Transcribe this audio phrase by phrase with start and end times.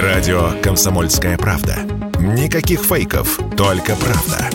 [0.00, 1.76] Радио «Комсомольская правда».
[2.18, 4.48] Никаких фейков, только правда.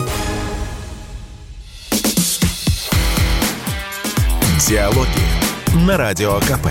[4.66, 6.66] Диалоги на Радио КП.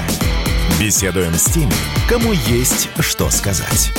[0.81, 1.71] Беседуем с теми,
[2.09, 3.93] кому есть что сказать.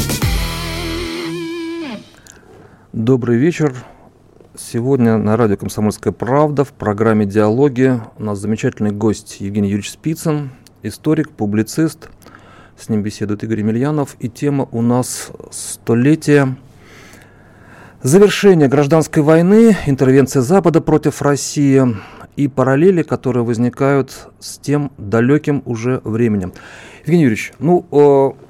[2.93, 3.75] Добрый вечер.
[4.55, 10.50] Сегодня на радио «Комсомольская правда» в программе «Диалоги» у нас замечательный гость Евгений Юрьевич Спицын,
[10.82, 12.11] историк, публицист–
[12.79, 14.16] с ним беседует Игорь Емельянов.
[14.20, 16.56] И тема у нас столетие
[18.02, 21.96] завершения гражданской войны, интервенция Запада против России
[22.36, 26.52] и параллели, которые возникают с тем далеким уже временем.
[27.00, 27.84] Евгений Юрьевич, ну,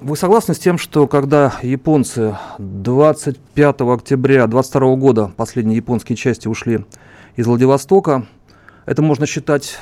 [0.00, 6.84] вы согласны с тем, что когда японцы 25 октября 22 года, последние японские части ушли
[7.36, 8.26] из Владивостока,
[8.84, 9.78] это можно считать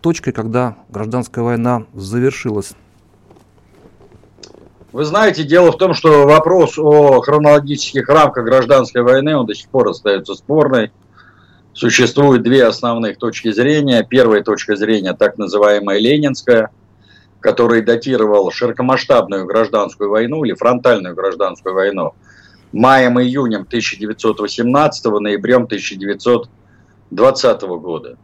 [0.00, 2.72] точкой, когда гражданская война завершилась?
[4.92, 9.68] Вы знаете, дело в том, что вопрос о хронологических рамках гражданской войны, он до сих
[9.68, 10.90] пор остается спорной.
[11.72, 14.04] Существует две основных точки зрения.
[14.08, 16.70] Первая точка зрения, так называемая ленинская,
[17.38, 22.14] который датировал широкомасштабную гражданскую войну или фронтальную гражданскую войну
[22.72, 28.16] маем и июнем 1918, ноябрем 1920 года.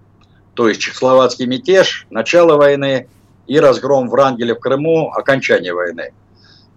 [0.54, 3.08] То есть чехословацкий мятеж, начало войны
[3.46, 6.12] и разгром Врангеля в Крыму, окончание войны.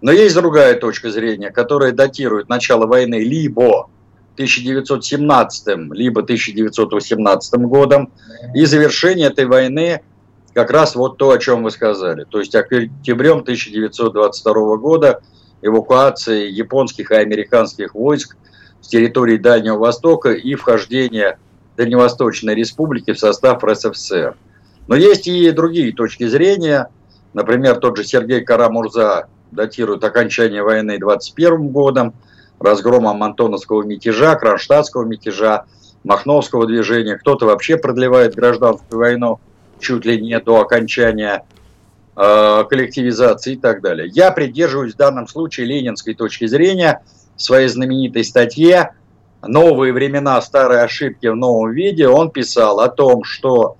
[0.02, 3.90] Но есть другая точка зрения, которая датирует начало войны либо
[4.34, 8.12] 1917, либо 1918 годом,
[8.54, 10.02] и завершение этой войны
[10.54, 12.24] как раз вот то, о чем вы сказали.
[12.24, 15.22] То есть октябрем 1922 года
[15.62, 18.36] эвакуация японских и американских войск
[18.80, 21.38] с территории Дальнего Востока и вхождение
[21.76, 24.36] Дальневосточной Республики в состав РСФСР.
[24.88, 26.88] Но есть и другие точки зрения.
[27.34, 32.14] Например, тот же Сергей Карамурза датируют окончание войны 21 годом,
[32.58, 35.64] разгромом Антоновского мятежа, Кронштадтского мятежа,
[36.04, 37.16] Махновского движения.
[37.16, 39.40] Кто-то вообще продлевает гражданскую войну
[39.80, 41.44] чуть ли не до окончания
[42.16, 44.08] э, коллективизации и так далее.
[44.08, 47.02] Я придерживаюсь в данном случае ленинской точки зрения
[47.36, 48.92] в своей знаменитой статье
[49.42, 52.06] «Новые времена, старые ошибки в новом виде».
[52.08, 53.76] Он писал о том, что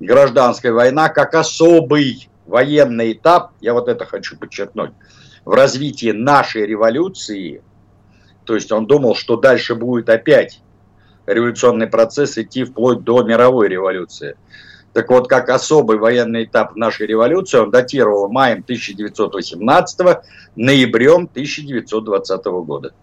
[0.00, 4.90] гражданская война как особый военный этап, я вот это хочу подчеркнуть,
[5.44, 7.62] в развитии нашей революции,
[8.44, 10.60] то есть он думал, что дальше будет опять
[11.26, 14.36] революционный процесс идти вплоть до мировой революции.
[14.94, 20.00] Так вот, как особый военный этап нашей революции, он датировал маем 1918,
[20.56, 22.94] ноябрем 1920 года.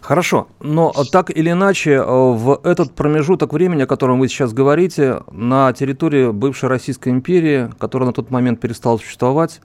[0.00, 5.22] Хорошо, но так или иначе, э, в этот промежуток времени, о котором вы сейчас говорите,
[5.32, 9.60] на территории бывшей Российской империи, которая на тот момент перестала существовать,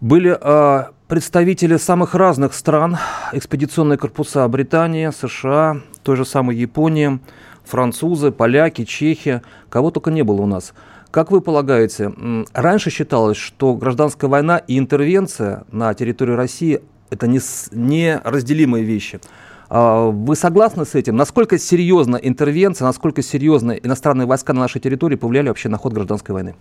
[0.00, 2.98] были э, представители самых разных стран,
[3.32, 7.20] экспедиционные корпуса Британии, США, той же самой Японии,
[7.64, 10.74] французы, поляки, чехи, кого только не было у нас.
[11.10, 12.12] Как вы полагаете,
[12.52, 16.82] раньше считалось, что гражданская война и интервенция на территории России
[17.14, 17.40] это не,
[17.72, 19.20] не разделимые вещи.
[19.68, 21.16] А, вы согласны с этим?
[21.16, 26.34] Насколько серьезна интервенция, насколько серьезно иностранные войска на нашей территории повлияли вообще на ход гражданской
[26.34, 26.54] войны?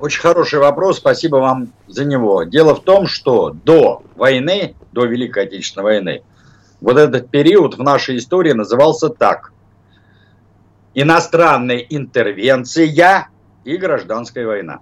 [0.00, 2.44] Очень хороший вопрос, спасибо вам за него.
[2.44, 6.22] Дело в том, что до войны, до Великой Отечественной войны,
[6.80, 9.52] вот этот период в нашей истории назывался так.
[10.94, 13.28] Иностранная интервенция
[13.64, 14.80] и гражданская война.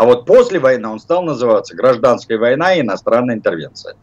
[0.00, 3.96] А вот после войны он стал называться гражданская война и иностранная интервенция.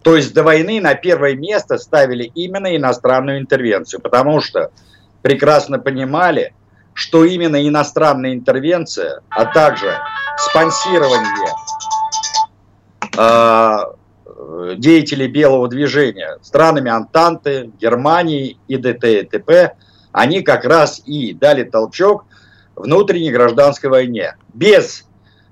[0.00, 4.70] То есть до войны на первое место ставили именно иностранную интервенцию, потому что
[5.20, 6.54] прекрасно понимали,
[6.94, 9.94] что именно иностранная интервенция, а также
[10.38, 11.52] спонсирование
[13.18, 19.76] э, деятелей белого движения странами Антанты, Германии и ДТ и ТП,
[20.12, 22.24] они как раз и дали толчок
[22.74, 24.36] внутренней гражданской войне.
[24.54, 25.04] Без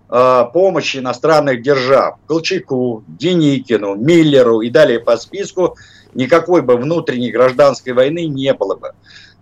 [0.08, 5.76] помощи иностранных держав, Колчаку, Деникину, Миллеру и далее по списку,
[6.14, 8.92] никакой бы внутренней гражданской войны не было бы.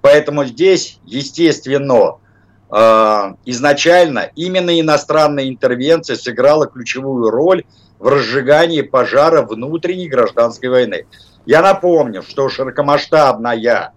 [0.00, 2.17] Поэтому здесь, естественно,
[2.70, 7.64] э, изначально именно иностранная интервенция сыграла ключевую роль
[7.99, 11.06] в разжигании пожара внутренней гражданской войны.
[11.46, 13.93] Я напомню, что широкомасштабная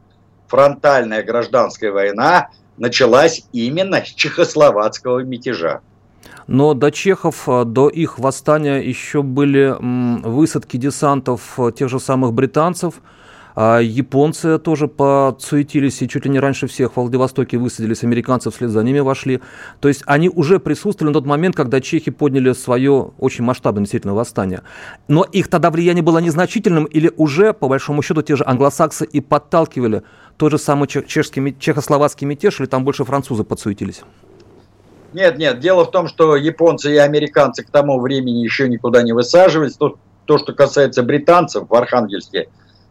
[0.48, 5.82] фронтальная гражданская война началась именно с чехословацкого мятежа.
[6.48, 12.34] Но до чехов, э, до их восстания еще были высадки десантов э, тех же самых
[12.34, 12.96] британцев.
[13.62, 18.70] А японцы тоже подсуетились и чуть ли не раньше всех в Владивостоке высадились, американцы вслед
[18.70, 19.42] за ними вошли.
[19.82, 24.14] То есть они уже присутствовали на тот момент, когда чехи подняли свое очень масштабное действительно
[24.14, 24.62] восстание.
[25.10, 29.20] Но их тогда влияние было незначительным или уже, по большому счету, те же англосаксы и
[29.20, 30.04] подталкивали
[30.38, 34.04] тот же самый чешский, чехословацкий мятеж, или там больше французы подсуетились?
[35.14, 39.14] Нет, нет, дело в том, что японцы и американцы к тому времени еще никуда не
[39.14, 39.76] высаживались.
[39.76, 42.50] То, то что касается британцев в Архангельске,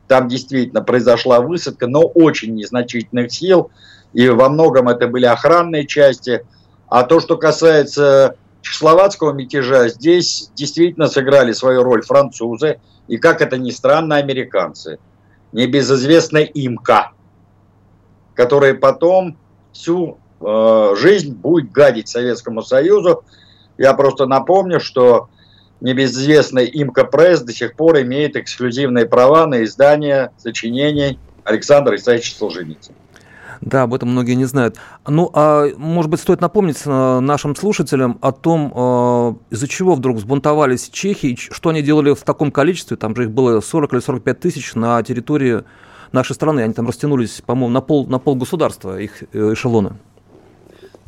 [0.08, 3.70] там действительно произошла высадка, но очень незначительных сил,
[4.12, 6.44] и во многом это были охранные части.
[6.88, 13.56] А то, что касается чехословацкого мятежа, здесь действительно сыграли свою роль французы, и, как это
[13.58, 14.98] ни странно, американцы.
[15.52, 17.12] Небезызвестная имка,
[18.34, 19.38] которая потом
[19.72, 23.24] всю э, жизнь будет гадить Советскому Союзу.
[23.76, 25.28] Я просто напомню, что
[25.80, 32.96] небезызвестная Имка Пресс до сих пор имеет эксклюзивные права на издание сочинений Александра Исаевича Солженицына.
[33.60, 34.76] Да, об этом многие не знают.
[35.06, 40.18] Ну, а может быть, стоит напомнить э, нашим слушателям о том, э, из-за чего вдруг
[40.18, 44.40] взбунтовались чехи, что они делали в таком количестве, там же их было 40 или 45
[44.40, 45.64] тысяч на территории
[46.12, 49.96] нашей страны, они там растянулись, по-моему, на пол, на пол государства, их эшелоны.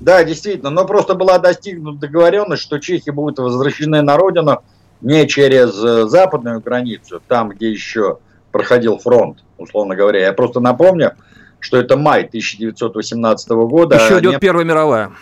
[0.00, 4.62] Да, действительно, но просто была достигнута договоренность, что чехи будут возвращены на родину
[5.02, 8.18] не через э, западную границу, там, где еще
[8.50, 10.20] проходил фронт, условно говоря.
[10.20, 11.12] Я просто напомню,
[11.58, 13.96] что это май 1918 года.
[13.96, 14.40] Еще идет нем...
[14.40, 15.12] Первая мировая.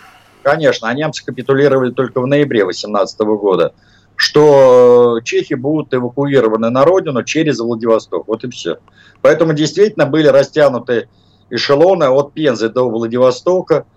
[0.43, 3.73] Конечно, а немцы капитулировали только в ноябре 18 года,
[4.15, 8.29] что чехи будут эвакуированы на родину через Владивосток.
[8.29, 8.77] Вот и все.
[9.21, 11.09] Поэтому действительно были растянуты
[11.49, 13.85] эшелоны от Пензы до Владивостока–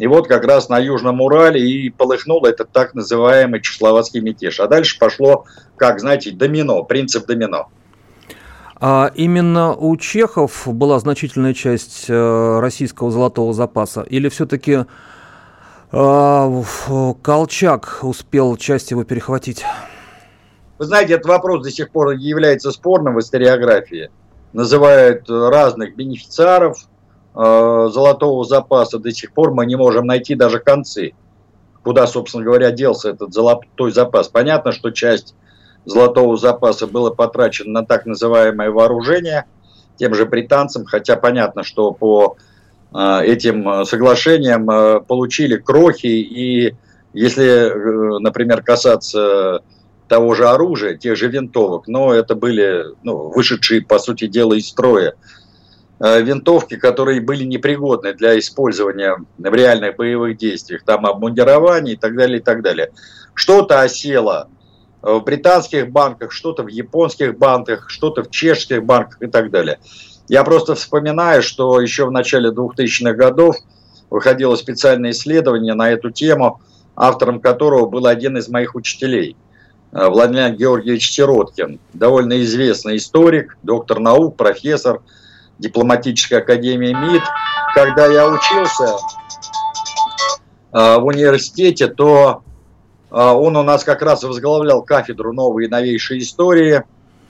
[0.00, 4.58] и вот как раз на Южном Урале и полыхнул этот так называемый чехословацкий мятеж.
[4.58, 5.44] А дальше пошло,
[5.76, 7.68] как знаете, домино, принцип домино.
[8.76, 14.00] А именно у чехов была значительная часть э, российского золотого запаса?
[14.00, 14.86] Или все-таки
[15.92, 16.62] э,
[17.22, 19.66] Колчак успел часть его перехватить?
[20.78, 24.10] Вы знаете, этот вопрос до сих пор является спорным в историографии.
[24.54, 26.88] Называют разных бенефициаров,
[27.34, 31.12] Э, золотого запаса до сих пор мы не можем найти даже концы,
[31.84, 34.28] куда, собственно говоря, делся этот золотой запас.
[34.28, 35.34] Понятно, что часть
[35.84, 39.44] золотого запаса было потрачено на так называемое вооружение
[39.96, 42.36] тем же британцам, хотя понятно, что по
[42.92, 46.74] э, этим соглашениям э, получили крохи, и
[47.12, 47.72] если,
[48.20, 49.62] например, касаться
[50.08, 54.68] того же оружия, тех же винтовок, но это были ну, вышедшие, по сути дела, из
[54.68, 55.16] строя Э,
[56.00, 62.38] винтовки, которые были непригодны для использования в реальных боевых действиях, там обмундирование и так далее,
[62.38, 62.90] и так далее.
[63.34, 64.48] Что-то осело
[65.02, 69.78] в британских банках, что-то в японских банках, что-то в чешских банках и так далее.
[70.28, 73.56] Я просто вспоминаю, что еще в начале 2000-х годов
[74.08, 76.62] выходило специальное исследование на эту тему,
[76.96, 79.36] автором которого был один из моих учителей,
[79.92, 85.02] э, Владимир Георгиевич Сироткин, довольно известный историк, доктор наук, профессор–
[85.60, 87.22] дипломатической академии МИД.
[87.74, 88.96] Когда я учился
[90.72, 92.42] а, в университете, то
[93.10, 96.82] а, он у нас как раз возглавлял кафедру новой и новейшей истории.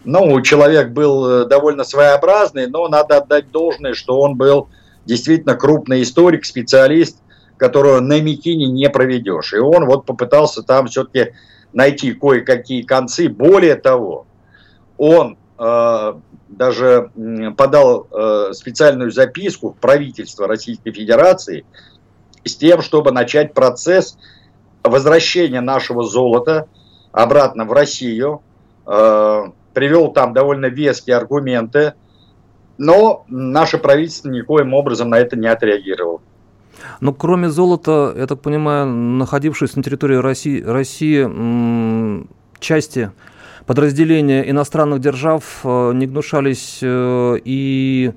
[0.05, 4.69] Ну, человек был э, довольно своеобразный, но надо отдать должное, что он был
[5.05, 7.19] действительно крупный историк, специалист,
[7.59, 9.53] которого на Микине не проведешь.
[9.53, 11.35] И он вот попытался там все-таки
[11.75, 13.29] найти кое-какие концы.
[13.29, 14.27] Более того,
[14.96, 16.15] он э,
[16.51, 17.11] даже
[17.57, 21.65] подал э, специальную записку в правительство Российской Федерации
[22.45, 24.19] с тем, чтобы начать процесс
[24.83, 26.67] возвращения нашего золота
[27.13, 28.43] обратно в Россию.
[28.87, 31.95] Э, привел там довольно веские аргументы,
[32.79, 36.21] но наше правительство никоим образом на это не отреагировало.
[37.01, 42.27] Но кроме золота, я так понимаю, находившись на территории России, России
[42.59, 43.13] части
[43.67, 48.12] подразделения иностранных держав э, не гнушались э, и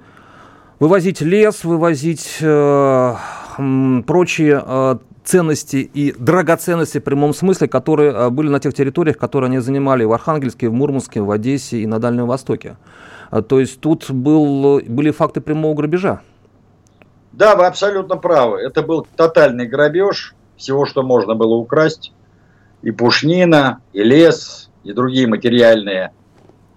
[0.79, 3.15] вывозить лес, вывозить э,
[4.05, 10.03] прочие ценности и драгоценности в прямом смысле, которые были на тех территориях, которые они занимали
[10.03, 12.75] в Архангельске, в Мурманске, в Одессе и на Дальнем Востоке.
[13.47, 16.21] То есть тут был, были факты прямого грабежа.
[17.31, 18.59] Да, вы абсолютно правы.
[18.59, 22.13] Это был тотальный грабеж всего, что можно было украсть.
[22.81, 26.11] И пушнина, и лес, и другие материальные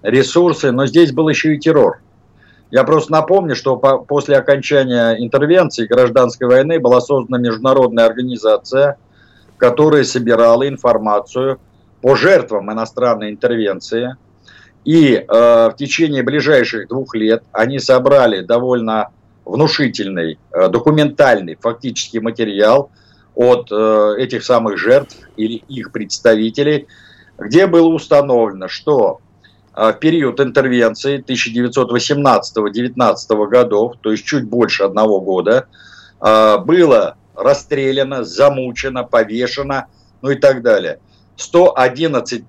[0.03, 2.01] ресурсы, но здесь был еще и террор.
[2.71, 8.99] Я просто напомню, что по, после окончания интервенции гражданской войны была создана международная организация,
[9.57, 11.61] которая собирала информацию
[12.03, 14.17] по жертвам иностранной интервенции
[14.85, 19.11] И э, в течение ближайших двух лет они собрали довольно
[19.45, 22.91] внушительный э, документальный фактический материал
[23.35, 26.87] от э, этих самых жертв или их представителей,
[27.39, 29.21] где было установлено, что
[29.75, 35.67] в период интервенции 1918-19 годов, то есть чуть больше одного года,
[36.19, 39.89] э, было расстреляно, замучено, повешено,
[40.23, 41.01] ну и так далее.
[41.37, 42.45] 111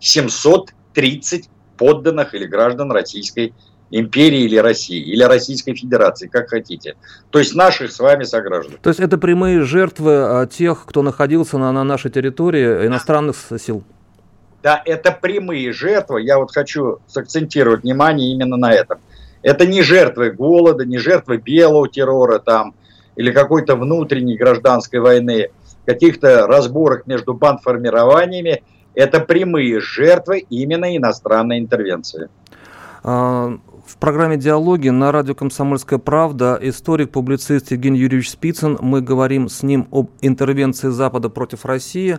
[0.00, 3.54] 730 подданных или граждан Российской
[3.90, 6.96] империи или России, или Российской Федерации, как хотите.
[7.30, 8.78] То есть наших с вами сограждан.
[8.82, 13.84] То есть это прямые жертвы а, тех, кто находился на, на нашей территории, иностранных сил?
[14.66, 16.22] Да, это прямые жертвы.
[16.22, 18.98] Я вот хочу сакцентировать внимание именно на этом.
[19.42, 22.74] Это не жертвы голода, не жертвы белого террора там,
[23.14, 25.50] или какой-то внутренней гражданской войны,
[25.84, 28.64] каких-то разборок между бандформированиями.
[28.96, 32.28] Это прямые жертвы именно иностранной интервенции.
[33.04, 33.56] А,
[33.86, 38.78] в программе «Диалоги» на радио «Комсомольская правда» историк-публицист Евгений Юрьевич Спицын.
[38.80, 42.18] Мы говорим с ним об интервенции Запада против России,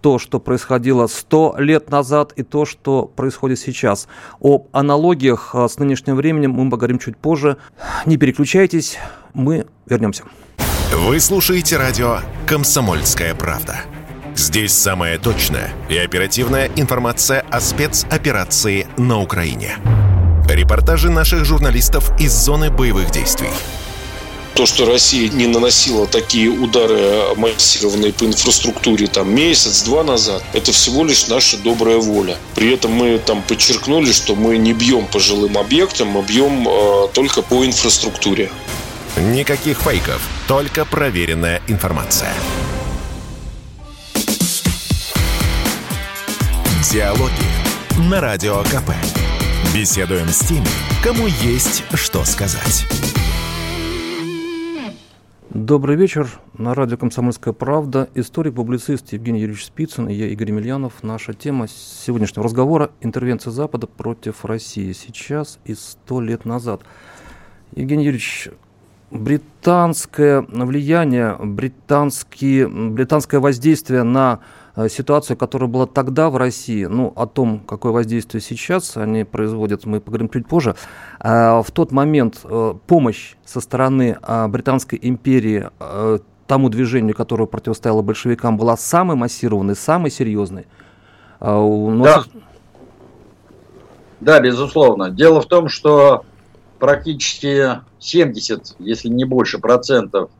[0.00, 4.08] то, что происходило сто лет назад и то, что происходит сейчас.
[4.40, 7.56] Об аналогиях а, с нынешним временем мы поговорим чуть позже.
[8.06, 8.98] Не переключайтесь,
[9.34, 10.24] мы вернемся.
[10.92, 13.76] Вы слушаете радио «Комсомольская правда».
[14.34, 19.76] Здесь самая точная и оперативная информация о спецоперации на Украине.
[20.48, 23.50] Репортажи наших журналистов из зоны боевых действий.
[24.58, 31.04] То, что Россия не наносила такие удары массированные по инфраструктуре там месяц-два назад, это всего
[31.04, 32.36] лишь наша добрая воля.
[32.56, 37.06] При этом мы там подчеркнули, что мы не бьем по жилым объектам, мы бьем э,
[37.14, 38.50] только по инфраструктуре.
[39.16, 42.34] Никаких фейков, только проверенная информация.
[46.90, 47.30] Диалоги
[48.10, 48.90] на Радио КП.
[49.72, 50.66] Беседуем с теми,
[51.04, 52.86] кому есть что сказать.
[55.50, 56.28] Добрый вечер.
[56.58, 61.02] На радио «Комсомольская правда» историк-публицист Евгений Юрьевич Спицын и я, Игорь Емельянов.
[61.02, 66.82] Наша тема сегодняшнего разговора– интервенция Запада против России сейчас и сто лет назад.
[67.74, 68.50] Евгений Юрьевич,
[69.10, 74.40] британское влияние, британские, британское воздействие на
[74.88, 80.00] ситуацию, которая была тогда в России, ну, о том, какое воздействие сейчас они производят, мы
[80.00, 80.76] поговорим чуть позже.
[81.18, 84.16] А в тот момент э, помощь со стороны
[84.48, 90.66] Британской империи э, тому движению, которое противостояло большевикам, была самой массированной, самой серьезной.
[91.40, 92.04] Но...
[92.04, 92.24] Да.
[94.20, 95.10] да, безусловно.
[95.10, 96.24] Дело в том, что
[96.78, 100.30] практически 70, если не больше процентов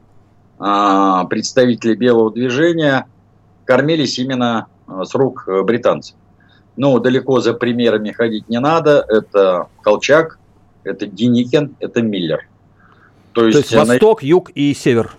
[0.59, 3.07] представителей белого движения–
[3.69, 6.17] кормились именно э, с рук э, британцев.
[6.77, 9.05] Ну, далеко за примерами ходить не надо.
[9.07, 10.39] Это Колчак,
[10.85, 12.49] это Деникин, это Миллер.
[13.33, 15.15] То есть, То есть восток, юг и север.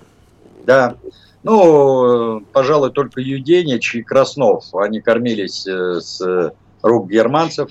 [0.65, 0.95] Да.
[1.43, 6.51] Ну, пожалуй, только Юденич и Краснов, они кормились э, с
[6.81, 7.69] рук германцев.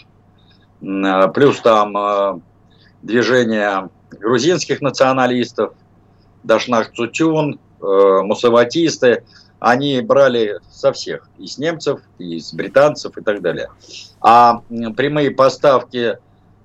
[0.80, 2.40] Плюс там
[3.02, 5.72] движение грузинских националистов,
[6.44, 9.24] Дашнах Цутюн, мусаватисты
[9.60, 13.68] они брали со всех, и с немцев, и с британцев и так далее.
[14.20, 14.62] А
[14.96, 16.18] прямые поставки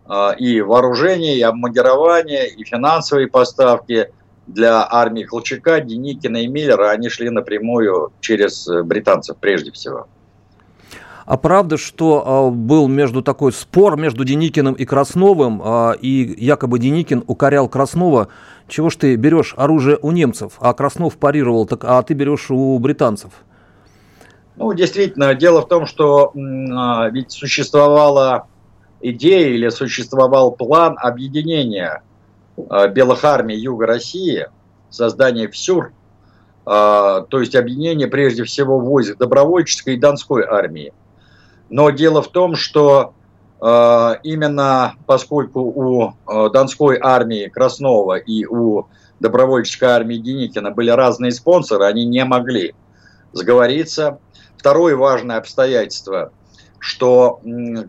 [0.05, 4.11] а, и вооружения, и обмундирования, и финансовые поставки
[4.47, 10.07] для армии Колчака, Деникина и Миллера, они шли напрямую через британцев прежде всего.
[11.25, 16.79] А правда, что э, был между такой спор между Деникиным и Красновым, э, и якобы
[16.79, 18.27] Деникин укорял Краснова,
[18.67, 22.77] чего ж ты берешь оружие у немцев, а Краснов парировал, так, а ты берешь у
[22.79, 23.31] британцев?
[24.55, 28.47] Ну, действительно, дело в том, что э, ведь существовала
[29.01, 32.03] идея или существовал план объединения
[32.55, 34.47] э, белых армий Юга России,
[34.89, 35.91] создания ВСЮР, э,
[36.65, 40.93] то есть объединение прежде всего войск добровольческой и донской армии.
[41.69, 43.15] Но дело в том, что
[43.63, 48.87] именно поскольку у э, Донской армии Краснова и у
[49.21, 52.75] добровольческой армии Деникина были разные спонсоры, они не могли
[53.31, 54.19] сговориться.
[54.57, 56.33] Второе важное обстоятельство,
[56.79, 57.39] что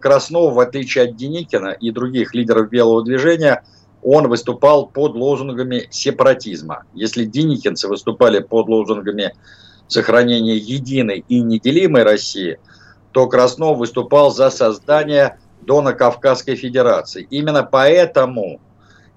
[0.00, 3.64] Краснов, в отличие от Деникина и других лидеров белого движения,
[4.02, 6.84] он выступал под лозунгами сепаратизма.
[6.94, 9.34] Если деникинцы выступали под лозунгами
[9.88, 12.58] сохранения единой и неделимой России–
[13.14, 17.26] то Краснов выступал за создание Дона-Кавказской Федерации.
[17.30, 18.60] Именно поэтому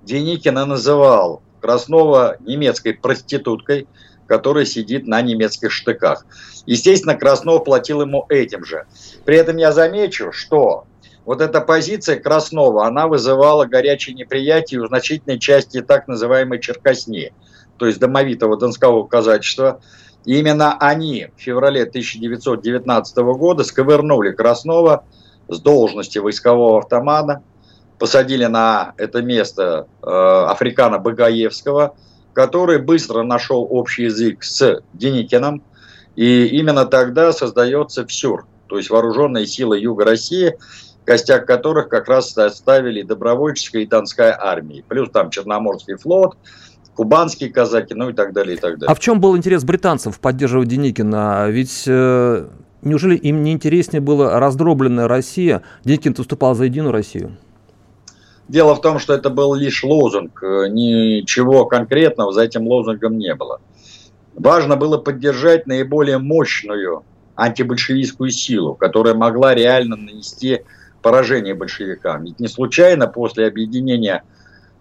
[0.04, 3.88] Деникина называл Краснова немецкой проституткой,
[4.28, 6.26] которая сидит на немецких штыках.
[6.66, 8.86] Естественно, Краснов платил ему этим же.
[9.26, 10.86] При этом я замечу, что
[11.26, 17.34] вот эта позиция Краснова, она вызывала горячее неприятие у значительной части так называемой Черкосни,
[17.78, 19.82] то есть домовитого донского казачества.
[20.26, 25.06] И именно они в феврале 1919 года сковырнули Краснова
[25.50, 27.42] с должности войскового автомата,
[28.00, 31.96] посадили на это место э, Африкана Багаевского,
[32.34, 35.64] который быстро нашел общий язык с Деникиным,
[36.16, 40.58] и именно тогда создается ВСЮР, то есть вооруженные силы Юга России,
[41.06, 46.38] костяк которых как раз составили добровольческая и донская армии, плюс там Черноморский флот,
[46.96, 48.92] кубанские казаки, ну и так далее, и так далее.
[48.92, 51.48] А в чем был интерес британцев поддерживать Деникина?
[51.50, 52.48] Ведь э,
[52.82, 55.64] неужели им не интереснее была раздробленная Россия?
[55.84, 57.38] Деникин выступал за единую Россию.
[58.48, 63.36] Дело в том, что это был лишь лозунг, э, ничего конкретного за этим лозунгом не
[63.36, 63.60] было.
[64.36, 67.04] Важно было поддержать наиболее мощную
[67.36, 70.62] антибольшевистскую силу, которая могла реально нанести
[71.02, 72.24] поражение большевикам.
[72.24, 74.24] Ведь не случайно после объединения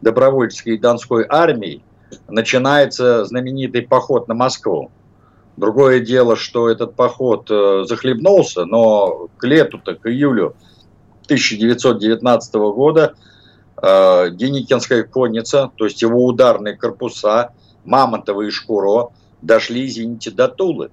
[0.00, 1.82] добровольческой и донской армии
[2.28, 4.90] начинается знаменитый поход на Москву.
[5.56, 10.54] Другое дело, что этот поход э, захлебнулся, но к лету-то, к июлю
[11.24, 13.14] 1919 года
[13.82, 17.52] э, Деникинская конница, то есть его ударные корпуса,
[17.84, 20.90] Мамонтова и Шкуро, дошли, извините, до Тулы.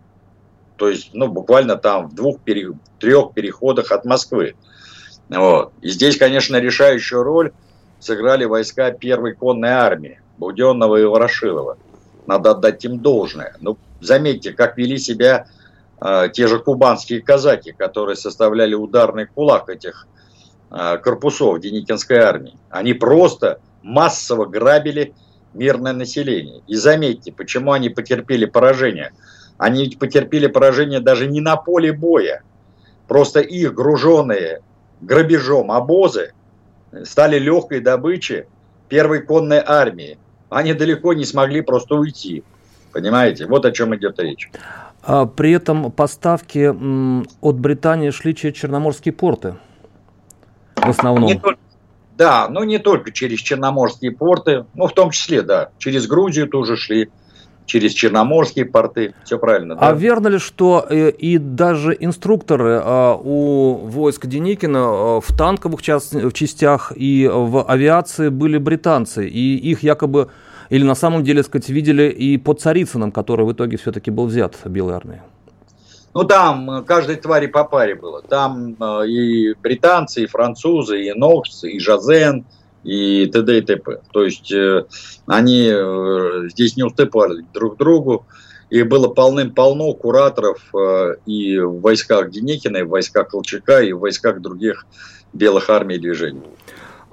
[0.77, 2.71] То есть, ну, буквально там в двух, пере...
[2.99, 4.55] трех переходах от Москвы.
[5.29, 5.73] Вот.
[5.81, 7.51] И здесь, конечно, решающую роль
[7.99, 11.77] сыграли войска первой конной армии Буденного и Ворошилова.
[12.27, 13.55] Надо отдать им должное.
[13.59, 15.47] Ну, заметьте, как вели себя
[16.01, 20.07] э, те же кубанские казаки, которые составляли ударный кулак этих
[20.75, 22.57] Э, корпусов Деникинской армии.
[22.71, 25.13] Они просто массово грабили
[25.53, 26.63] мирное население.
[26.67, 29.11] И заметьте, почему они потерпели поражение.
[29.59, 32.41] Они потерпели поражение даже не на поле боя.
[33.07, 34.63] Просто их груженные
[35.01, 36.33] грабежом обозы
[37.03, 38.45] стали легкой добычей
[38.89, 40.17] первой конной армии.
[40.49, 42.43] Они далеко не смогли просто уйти.
[42.93, 43.47] Понимаете?
[43.47, 44.49] Вот о чем идет речь.
[45.01, 46.67] А при этом поставки
[47.41, 49.55] от Британии шли через Черноморские порты
[50.85, 51.25] в основном.
[51.25, 51.59] Не только,
[52.17, 56.77] да, но не только через Черноморские порты, ну, в том числе, да, через Грузию тоже
[56.77, 57.09] шли,
[57.65, 59.75] через Черноморские порты, все правильно.
[59.75, 59.89] Да?
[59.89, 65.81] А верно ли, что э, и даже инструкторы э, у войск Деникина э, в танковых
[65.81, 70.29] частях и в авиации были британцы, и их якобы,
[70.69, 74.55] или на самом деле, сказать, видели и под Царицыным, который в итоге все-таки был взят
[74.65, 75.21] Белой армией?
[76.13, 78.21] Ну, там э, каждой твари по паре было.
[78.21, 82.45] Там э, и британцы, и французы, и Нокс, и Жазен,
[82.83, 83.57] и т.д.
[83.57, 84.01] и т.п.
[84.11, 84.85] То есть э,
[85.25, 85.71] они
[86.49, 88.25] здесь не уступали друг другу.
[88.69, 90.57] И было полным-полно кураторов
[91.27, 94.87] и в войсках Деникина, и в войсках Колчака, и в войсках других
[95.31, 96.41] белых армий движений.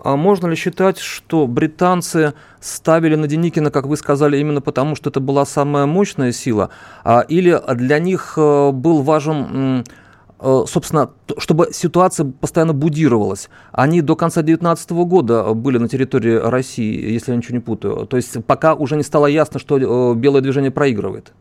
[0.02, 5.10] А можно ли считать, что британцы ставили на Деникина, как вы сказали, именно потому, что
[5.10, 6.70] это была самая мощная сила?
[7.04, 9.84] А, или для них э, был важен,
[10.40, 13.50] э, собственно, чтобы ситуация постоянно будировалась?
[13.72, 18.06] Они до конца 19 года были на территории России, если я ничего не путаю.
[18.06, 21.32] То есть пока уже не стало ясно, что э, белое движение проигрывает.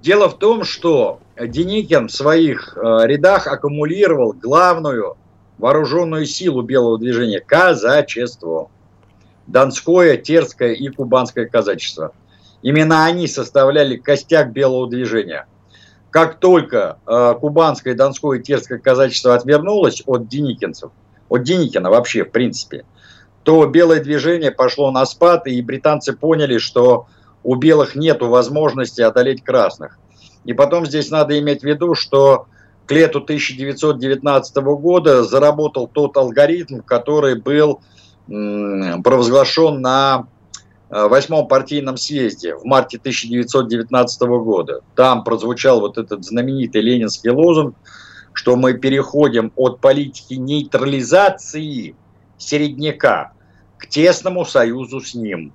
[0.00, 5.16] Дело в том, что Деникин в своих рядах аккумулировал главную
[5.58, 8.70] вооруженную силу белого движения– казачество.
[9.46, 12.12] Донское, Терское и Кубанское казачество.
[12.62, 15.46] Именно они составляли костяк белого движения.
[16.10, 20.90] Как только э, Кубанское, Донское и Терское казачество отвернулось от Деникинцев,
[21.28, 22.84] от Деникина вообще в принципе,
[23.42, 27.06] то белое движение пошло на спад, и британцы поняли, что
[27.42, 29.98] у белых нет возможности одолеть красных.
[30.44, 32.46] И потом здесь надо иметь в виду, что
[32.88, 37.80] к лету 1919 года заработал тот алгоритм, который был
[38.26, 40.26] провозглашен на
[40.90, 44.80] э, восьмом партийном съезде в марте 1919 года.
[44.94, 47.74] Там прозвучал вот этот знаменитый ленинский лозунг,
[48.32, 51.94] что мы переходим от политики нейтрализации
[52.36, 53.32] середняка
[53.78, 55.52] к тесному союзу с ним.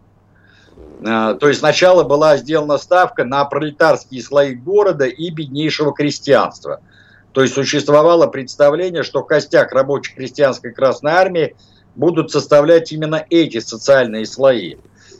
[1.02, 6.80] Э, то есть сначала была сделана ставка на пролетарские слои города и беднейшего крестьянства–
[7.34, 11.56] то есть существовало представление, что костяк рабочей крестьянской Красной Армии
[11.96, 14.76] будут составлять именно эти социальные слои.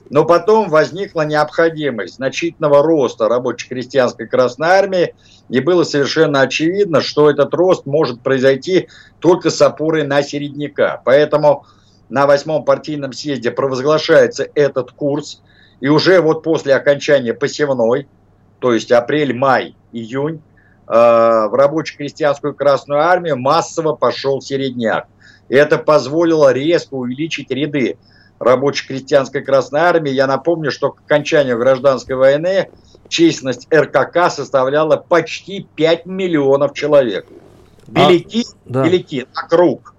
[0.10, 5.16] Но потом возникла необходимость значительного роста рабочей крестьянской Красной Армии,
[5.50, 11.02] и было совершенно очевидно, что этот рост может произойти только с опорой на середняка.
[11.04, 11.66] Поэтому
[12.10, 15.42] на восьмом партийном съезде провозглашается этот курс,
[15.80, 18.08] и уже вот после окончания посевной,
[18.60, 20.42] то есть апрель, май, июнь,
[20.88, 25.08] в рабоче-крестьянскую Красную Армию массово пошел середняк.
[25.50, 27.98] И это позволило резко увеличить ряды
[28.40, 30.12] рабоче-крестьянской Красной Армии.
[30.12, 32.70] Я напомню, что к окончанию гражданской войны
[33.08, 37.28] численность РКК составляла почти 5 миллионов человек.
[37.88, 38.84] Беляки, а, да.
[38.86, 39.94] беляки на круг.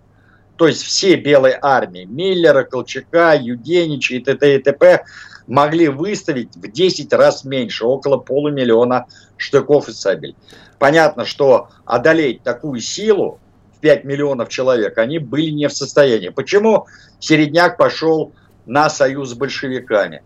[0.56, 4.56] То есть все белые армии, Миллера, Колчака, Юденича и т.д.
[4.56, 5.04] и т.п.
[5.46, 10.34] могли выставить в 10 раз меньше, около полумиллиона штыков и сабель.
[10.78, 13.40] Понятно, что одолеть такую силу
[13.80, 16.30] 5 миллионов человек, они были не в состоянии.
[16.30, 16.86] Почему
[17.18, 18.32] Середняк пошел
[18.66, 20.22] на союз с большевиками?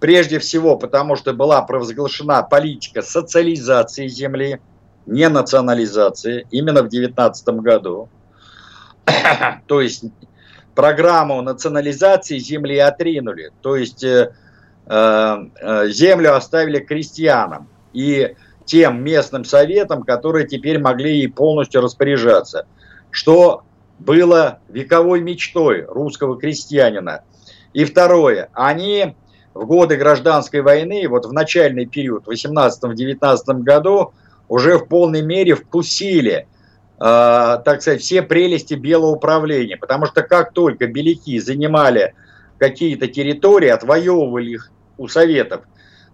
[0.00, 4.60] Прежде всего, потому что была провозглашена политика социализации земли,
[5.06, 8.08] не национализации, именно в 19 году.
[9.66, 10.04] То есть
[10.74, 13.50] программу национализации земли отринули.
[13.62, 14.32] То есть э,
[14.88, 22.66] землю оставили крестьянам и тем местным советам, которые теперь могли ей полностью распоряжаться
[23.16, 23.62] что
[23.98, 27.22] было вековой мечтой русского крестьянина.
[27.72, 29.14] И второе, они
[29.54, 34.12] в годы гражданской войны, вот в начальный период, в 18-19 году,
[34.48, 36.46] уже в полной мере вкусили,
[36.98, 39.78] э, так сказать, все прелести белого управления.
[39.78, 42.14] Потому что как только беляки занимали
[42.58, 45.62] какие-то территории, отвоевывали их у советов,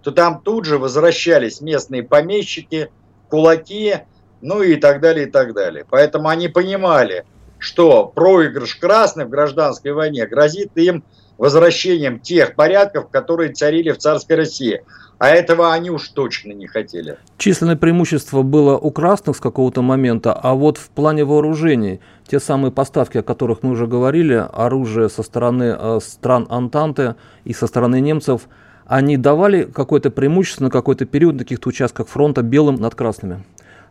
[0.02, 2.90] то там тут же возвращались местные помещики,
[3.28, 3.96] кулаки,
[4.40, 5.84] ну и так далее, и так далее.
[5.88, 7.24] Поэтому они понимали,
[7.58, 11.04] что проигрыш красных в гражданской войне грозит им
[11.38, 14.82] возвращением тех порядков, которые царили в царской России.
[15.18, 17.16] А этого они уж точно не хотели.
[17.38, 22.72] Численное преимущество было у красных с какого-то момента, а вот в плане вооружений, те самые
[22.72, 27.14] поставки, о которых мы уже говорили, оружие со стороны э, стран Антанты
[27.44, 28.48] и со стороны немцев,
[28.86, 33.44] они давали какое-то преимущество на какой-то период на каких-то участках фронта белым над красными?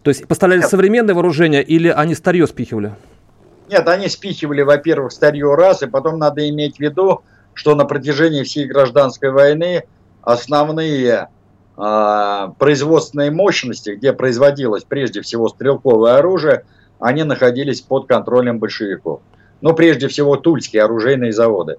[0.04, 0.70] То есть поставляли Нет.
[0.70, 2.94] современное вооружение или они старье спихивали?
[3.70, 7.22] Нет, они спихивали, во-первых, старье раз, и потом надо иметь в виду,
[7.54, 9.84] что на протяжении всей гражданской войны
[10.22, 11.30] основные
[11.78, 16.66] э, производственные мощности, где производилось прежде всего стрелковое оружие,
[17.00, 19.22] они находились под контролем большевиков.
[19.62, 21.78] Но прежде всего тульские оружейные заводы.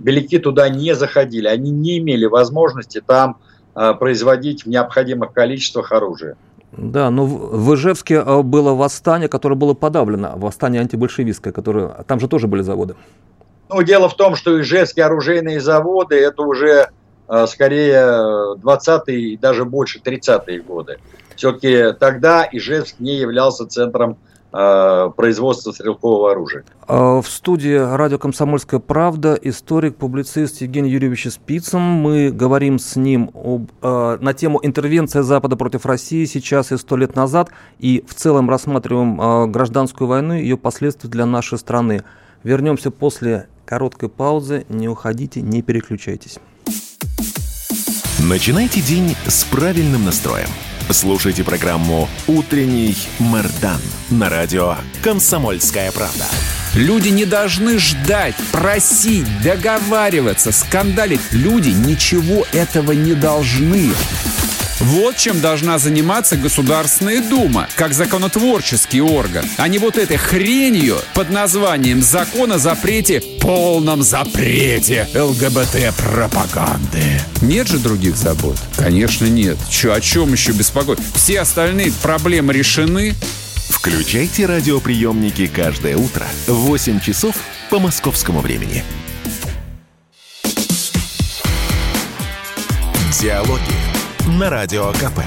[0.00, 3.36] Беляки туда не заходили, они не имели возможности там
[3.74, 6.36] э, производить в необходимых количествах оружие.
[6.72, 12.28] Да, но в Ижевске э, было восстание, которое было подавлено, восстание антибольшевистское, которое, там же
[12.28, 12.96] тоже были заводы.
[13.68, 16.88] Ну, дело в том, что Ижевские оружейные заводы, это уже
[17.46, 20.98] скорее 20-е и даже больше 30-е годы.
[21.36, 24.18] Все-таки тогда Ижевск не являлся центром
[24.50, 26.64] производства стрелкового оружия.
[26.86, 31.80] А в студии радио «Комсомольская правда» историк-публицист Евгений Юрьевич Спицын.
[31.80, 36.96] Мы говорим с ним об, э, на тему интервенция Запада против России сейчас и сто
[36.96, 37.50] лет назад.
[37.78, 42.02] И в целом рассматриваем э, гражданскую войну и ее последствия для нашей страны.
[42.42, 44.66] Вернемся после короткой паузы.
[44.68, 46.38] Не уходите, не переключайтесь.
[48.28, 50.48] Начинайте день с правильным настроем.
[50.92, 54.74] Слушайте программу «Утренний Мордан» на радио
[55.04, 56.24] «Комсомольская правда».
[56.74, 61.20] Люди не должны ждать, просить, договариваться, скандалить.
[61.30, 63.90] Люди ничего этого не должны.
[64.80, 71.28] Вот чем должна заниматься Государственная Дума, как законотворческий орган, а не вот этой хренью под
[71.28, 77.20] названием «Закон о запрете, полном запрете ЛГБТ-пропаганды».
[77.42, 78.56] Нет же других забот?
[78.76, 79.58] Конечно, нет.
[79.68, 80.98] Че, о чем еще беспокоить?
[81.14, 83.14] Все остальные проблемы решены.
[83.68, 87.34] Включайте радиоприемники каждое утро в 8 часов
[87.68, 88.82] по московскому времени.
[93.20, 93.89] Диалоги
[94.26, 95.20] на Радио КП.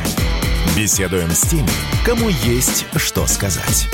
[0.78, 1.68] Беседуем с теми,
[2.06, 3.90] кому есть что сказать.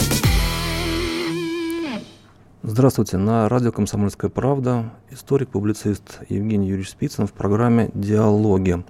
[2.63, 3.17] Здравствуйте.
[3.17, 8.83] На радио «Комсомольская правда» историк-публицист Евгений Юрьевич Спицын в программе «Диалоги»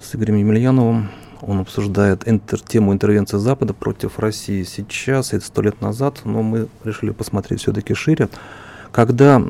[0.00, 1.10] с Игорем Емельяновым.
[1.40, 6.68] Он обсуждает интер тему интервенции Запада против России сейчас и сто лет назад, но мы
[6.84, 8.28] решили посмотреть все-таки шире.
[8.92, 9.42] Когда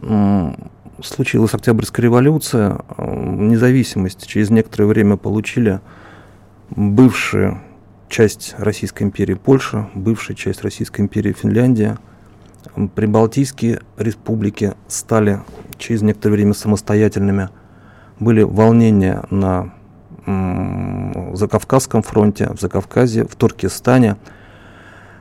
[1.02, 5.80] случилась Октябрьская революция, э, независимость через некоторое время получили
[6.70, 7.62] бывшая
[8.08, 11.98] часть Российской империи Польша, бывшая часть Российской империи Финляндия.
[12.94, 15.40] Прибалтийские республики стали
[15.78, 17.50] через некоторое время самостоятельными.
[18.18, 19.74] Были волнения на
[21.34, 24.16] Закавказском фронте, в Закавказье, в Туркестане.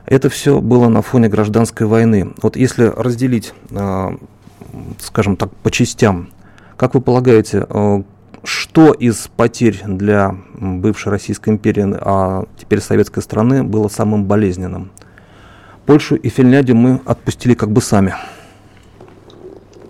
[0.06, 2.32] Это все было на фоне гражданской войны.
[2.40, 4.16] Вот если разделить а,
[4.98, 6.30] скажем так, по частям.
[6.76, 8.02] Как вы полагаете, э,
[8.44, 14.90] что из потерь для бывшей Российской империи, а теперь советской страны, было самым болезненным?
[15.86, 18.14] Польшу и Финляндию мы отпустили как бы сами.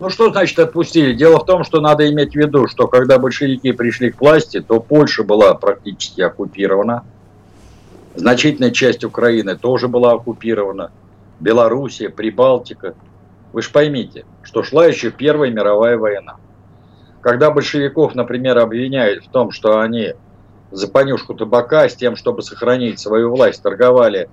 [0.01, 1.15] Ну что значит отпустили?
[1.15, 4.81] Дело в том, что надо иметь в виду, что когда большевики пришли к власти, то
[4.81, 7.05] Польша была практически оккупирована.
[8.15, 10.91] Значительная часть Украины тоже была оккупирована.
[11.41, 12.95] Белоруссия, Прибалтика.
[13.55, 16.39] Вы же поймите, что шла еще Первая мировая война.
[17.21, 20.15] Когда большевиков, например, обвиняют в том, что они
[20.73, 24.29] за понюшку табака с тем, чтобы сохранить свою власть, торговали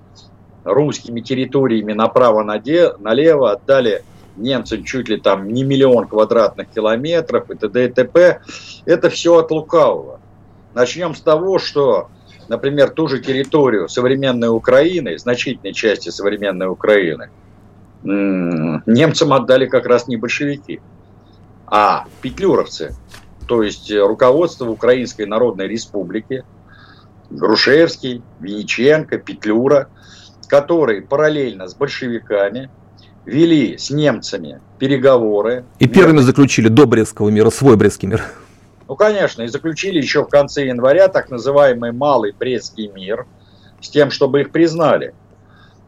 [0.63, 4.03] русскими территориями направо-налево, отдали
[4.37, 7.85] немцам чуть ли там не миллион квадратных километров и т.д.
[7.85, 8.41] и т.п.
[8.87, 10.19] Это все от лукавого.
[10.73, 12.09] Начнем с того, что,
[12.47, 17.29] например, ту же территорию современной Украины, значительной части современной Украины,
[18.03, 20.81] немцам отдали как раз не большевики,
[21.67, 22.95] а петлюровцы,
[23.47, 26.43] то есть руководство Украинской Народной Республики,
[27.29, 29.89] Грушевский, Винниченко, Петлюра,
[30.47, 32.69] которые параллельно с большевиками–
[33.25, 35.65] вели с немцами переговоры.
[35.79, 38.23] И первыми заключили до Брестского мира свой Брестский мир.
[38.87, 43.25] Ну, конечно, и заключили еще в конце января так называемый Малый Брестский мир
[43.79, 45.13] с тем, чтобы их признали.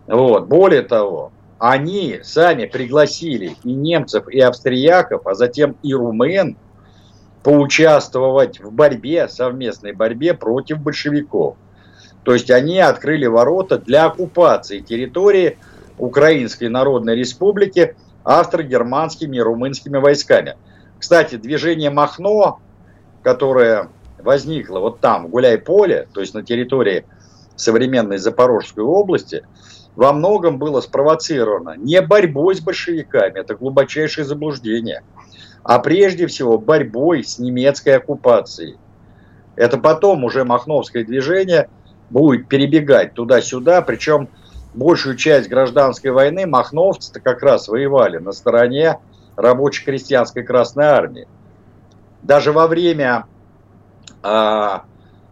[0.08, 0.48] Вот.
[0.48, 1.32] Более того,
[1.72, 6.58] они сами пригласили и немцев, и австрияков, а затем и румын
[7.42, 11.56] поучаствовать в борьбе, совместной борьбе против большевиков.
[12.24, 15.58] То есть они открыли ворота для оккупации территории–
[15.98, 20.58] Украинской Народной Республики австро-германскими и румынскими войсками.
[21.00, 22.60] Кстати, движение Махно,
[23.22, 27.06] которое возникло вот там, в Гуляй-Поле, то есть на территории
[27.56, 29.46] современной Запорожской области,
[29.96, 35.04] во многом было спровоцировано не борьбой с большевиками, это глубочайшее заблуждение,
[35.64, 38.78] а прежде всего борьбой с немецкой оккупацией.
[39.56, 41.70] Это потом уже Махновское движение
[42.10, 44.30] будет перебегать туда-сюда, причем
[44.74, 48.98] большую часть гражданской войны махновцы-то как раз воевали на стороне
[49.36, 51.28] рабоче-крестьянской Красной Армии.
[52.24, 53.26] Даже во время
[54.24, 54.80] э,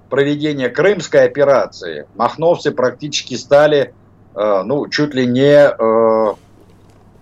[0.10, 3.94] проведения Крымской операции махновцы практически стали
[4.36, 6.34] ну, чуть ли не э,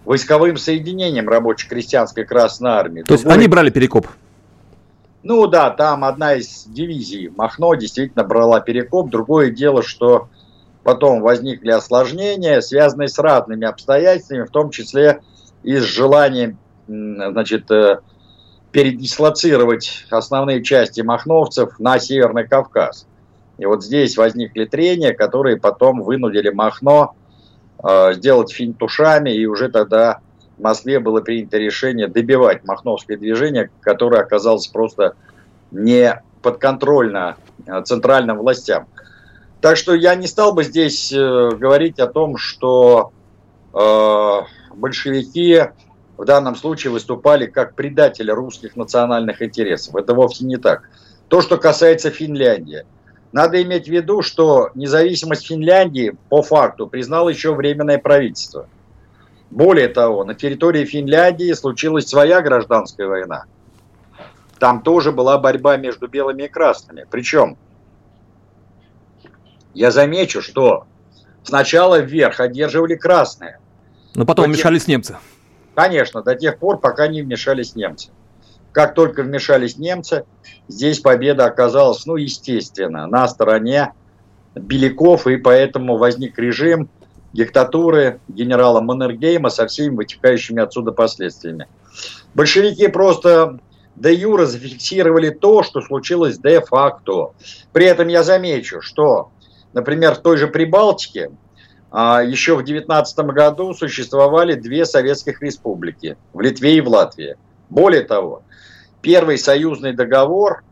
[0.05, 3.01] войсковым соединением рабоче-крестьянской Красной Армии.
[3.03, 3.39] То есть Другой...
[3.39, 4.07] они брали Перекоп?
[5.21, 9.09] Ну да, там одна из дивизий Махно действительно брала Перекоп.
[9.09, 10.29] Другое дело, что
[10.83, 15.21] потом возникли осложнения, связанные с разными обстоятельствами, в том числе
[15.63, 17.99] и с желанием значит, э,
[18.71, 23.05] передислоцировать основные части махновцев на Северный Кавказ.
[23.59, 27.15] И вот здесь возникли трения, которые потом вынудили Махно
[27.83, 30.19] э, сделать финтушами, и уже тогда
[30.57, 35.15] в Москве было принято решение добивать махновское движение, которое оказалось просто
[35.71, 37.35] не подконтрольно
[37.67, 38.87] э, центральным властям.
[39.59, 43.11] Так что я не стал бы здесь э, говорить о том, что
[43.73, 44.39] э,
[44.73, 45.63] большевики
[46.17, 49.95] в данном случае выступали как предатели русских национальных интересов.
[49.95, 50.89] Это вовсе не так.
[51.27, 52.85] То, что касается Финляндии.
[53.31, 58.67] Надо иметь в виду, что независимость Финляндии по факту признало еще Временное правительство.
[59.51, 63.45] Более того, на территории Финляндии случилась своя гражданская война.
[64.57, 67.05] Там тоже была борьба между белыми и красными.
[67.09, 67.57] Причем
[69.73, 70.85] я замечу, что
[71.43, 73.59] сначала вверх одерживали красные.
[74.15, 74.89] Но потом до вмешались тех...
[74.89, 75.17] немцы.
[75.75, 78.09] Конечно, до тех пор, пока не вмешались немцы.
[78.71, 80.25] Как только вмешались немцы,
[80.67, 83.93] здесь победа оказалась, ну, естественно, на стороне
[84.55, 86.89] Беляков, и поэтому возник режим
[87.33, 91.67] диктатуры генерала Маннергейма со всеми вытекающими отсюда последствиями.
[92.33, 93.59] Большевики просто
[93.95, 97.33] де юра зафиксировали то, что случилось де-факто.
[97.73, 99.31] При этом я замечу, что
[99.73, 101.31] Например, в той же Прибалтике
[101.91, 107.37] а, еще в 19 году существовали две советских республики в Литве и в Латвии.
[107.69, 108.43] Более того,
[109.01, 110.63] первый союзный договор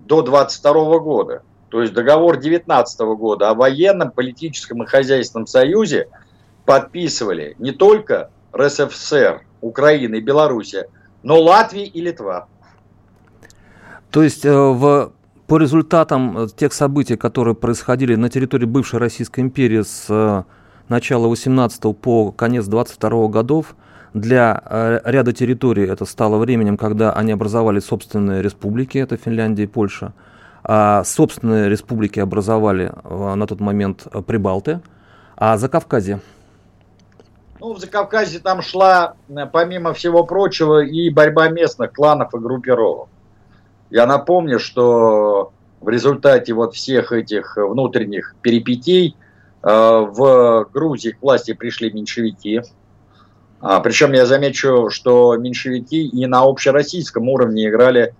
[0.00, 6.08] до 22 года, то есть договор 19 года о военном, политическом и хозяйственном союзе
[6.64, 10.88] подписывали не только РСФСР, Украина и Белоруссия,
[11.22, 12.48] но Латвия и Литва.
[14.10, 15.12] То есть э, в
[15.46, 20.44] по результатам э, тех событий, которые происходили на территории бывшей Российской империи с э,
[20.88, 23.74] начала 18 по конец 22 годов,
[24.14, 29.66] для э, ряда территорий это стало временем, когда они образовали собственные республики, это Финляндия и
[29.66, 30.14] Польша,
[30.62, 34.80] а собственные республики образовали на тот момент Прибалты,
[35.36, 36.20] а за Кавказе
[37.64, 39.14] ну, в Закавказье там шла,
[39.50, 43.08] помимо всего прочего, и борьба местных кланов и группировок.
[43.88, 49.16] Я напомню, что в результате вот всех этих внутренних перипетий
[49.62, 52.60] э, в Грузии к власти пришли меньшевики.
[53.66, 58.14] А, причем я замечу, что меньшевики и на общероссийском уровне играли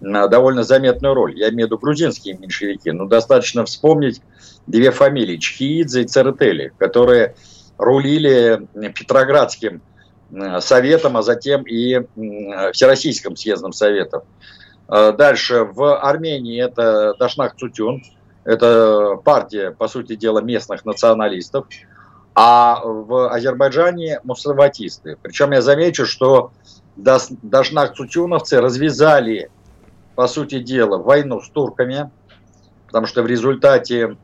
[0.00, 1.38] довольно заметную роль.
[1.38, 2.90] Я имею в виду грузинские меньшевики.
[2.90, 4.20] Но достаточно вспомнить
[4.66, 7.36] две фамилии– Чхиидзе и Церетели, которые
[7.78, 9.82] рулили Петроградским
[10.58, 12.00] советом, а затем и
[12.72, 14.24] Всероссийским съездом советов.
[14.88, 18.02] А дальше в Армении это Дашнак Цутюн,
[18.42, 21.66] это партия, по сути дела, местных националистов,
[22.34, 25.16] а в Азербайджане мусульматисты.
[25.22, 26.52] Причем я замечу, что
[26.96, 29.50] Дашнак Цутюновцы развязали
[30.14, 32.10] по сути дела, войну с турками,
[32.86, 34.16] потому что в результате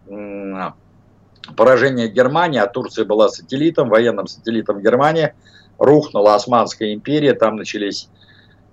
[1.57, 5.35] поражения Германии, а Турция была сателлитом, военным сателлитом Германии,
[5.79, 8.09] рухнула Османская империя, там начались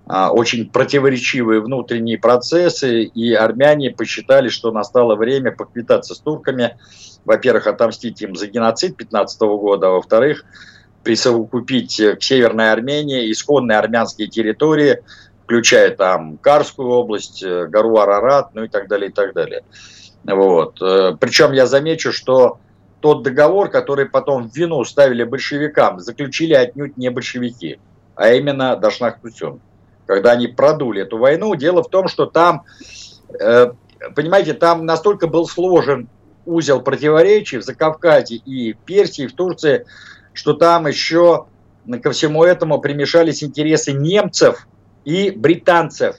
[0.08, 6.76] очень противоречивые внутренние процессы, и армяне посчитали, что настало время поквитаться с турками,
[7.24, 10.44] во-первых, отомстить им за геноцид 15 года, а во-вторых,
[11.02, 14.98] присовокупить к Северной Армении исконные армянские территории–
[15.46, 19.62] включая там Карскую область, э, гору Арарат, ну и так далее, и так далее.
[20.24, 20.82] Вот.
[20.82, 22.58] Э, Причем я замечу, что
[23.00, 27.78] тот договор, который потом в вину ставили большевикам, заключили отнюдь не большевики,
[28.16, 29.60] а именно Дашнак Тусен.
[30.06, 32.64] Когда они продули эту войну, дело в том, что там,
[33.38, 33.72] э,
[34.14, 36.08] понимаете, там настолько был сложен
[36.44, 39.84] узел противоречий в Закавказье и в Персии, и в Турции,
[40.32, 41.46] что там еще
[42.02, 44.66] ко всему этому примешались интересы немцев–
[45.06, 46.16] и британцев.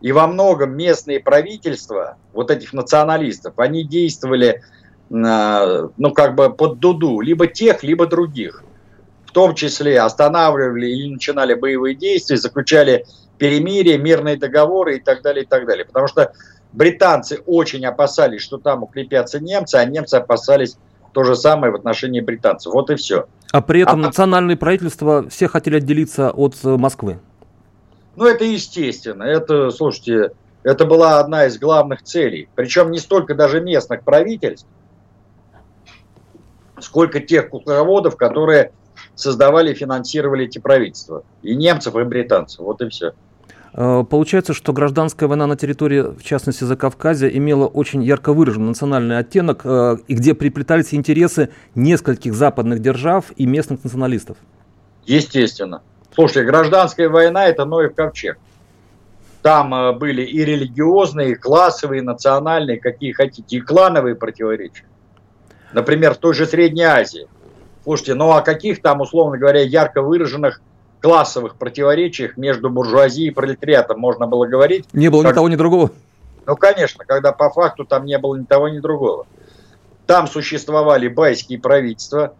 [0.00, 4.62] И во многом местные правительства, вот этих националистов, они действовали,
[5.08, 8.62] ну, как бы под дуду, либо тех, либо других.
[9.34, 13.04] В том числе останавливали или начинали боевые действия, заключали
[13.36, 15.84] перемирие, мирные договоры и так далее, и так далее.
[15.84, 16.32] Потому что
[16.72, 20.76] британцы очень опасались, что там укрепятся немцы, а немцы опасались
[21.10, 22.72] то же самое в отношении британцев.
[22.72, 23.26] Вот и все.
[23.50, 24.06] А при этом а...
[24.06, 27.18] национальные правительства все хотели отделиться от э, Москвы.
[28.14, 29.24] Ну, это естественно.
[29.24, 30.30] Это, слушайте,
[30.62, 32.48] это была одна из главных целей.
[32.54, 34.68] Причем не столько даже местных правительств,
[36.78, 38.70] сколько тех кукловодов, которые
[39.14, 41.24] создавали и финансировали эти правительства.
[41.42, 42.60] И немцев, и британцев.
[42.60, 43.12] Вот и все.
[43.74, 49.18] Э, получается, что гражданская война на территории, в частности, Закавказья, имела очень ярко выраженный национальный
[49.18, 54.36] оттенок, э, и где приплетались интересы нескольких западных держав и местных националистов.
[55.04, 55.82] Естественно.
[56.14, 58.38] Слушайте, гражданская война– это Ноев ковчег.
[59.42, 64.84] Там э, были и религиозные, и классовые, и национальные, какие хотите, и клановые противоречия.
[65.72, 67.26] Например, в той же Средней Азии.
[67.84, 70.60] Слушайте, ну о каких там, условно говоря, ярко выраженных
[71.00, 74.86] классовых противоречиях между буржуазией и пролетариатом можно было говорить?
[74.94, 75.32] Не было как...
[75.32, 75.90] ни того, ни другого.
[76.46, 79.26] Ну, конечно, когда по факту там не было ни того, ни другого.
[80.06, 82.34] Там существовали байские правительства,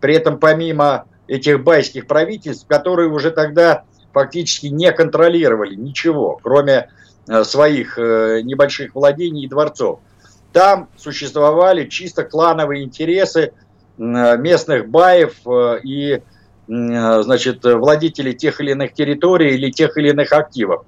[0.00, 6.90] при этом помимо этих байских правительств, которые уже тогда фактически не контролировали ничего, кроме
[7.26, 10.00] э, своих э, небольших владений и дворцов.
[10.52, 13.52] Там существовали чисто клановые интересы
[14.00, 16.22] местных баев э, и
[16.66, 20.84] значит, владетелей тех или иных территорий или тех или иных активов.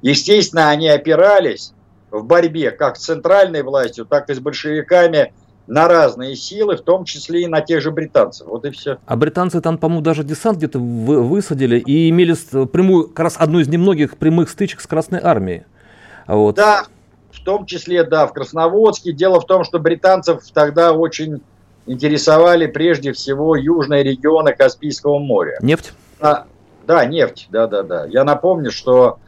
[0.00, 1.72] Естественно, они опирались
[2.10, 5.32] в борьбе как с центральной властью, так и с большевиками
[5.66, 8.46] на разные силы, в том числе и на тех же британцев.
[8.46, 8.98] Вот и все.
[9.06, 12.34] А британцы там, по-моему, даже десант где-то высадили и имели
[12.66, 15.64] прямую, как раз одну из немногих прямых стычек с Красной Армией.
[16.28, 16.56] Вот.
[16.56, 16.84] Да,
[17.32, 19.12] в том числе, да, в Красноводске.
[19.12, 21.42] Дело в том, что британцев тогда очень
[21.86, 25.58] интересовали прежде всего южные регионы Каспийского моря.
[25.60, 25.92] Нефть?
[26.20, 26.46] А,
[26.86, 28.06] да, нефть, да-да-да.
[28.06, 29.18] Я напомню, что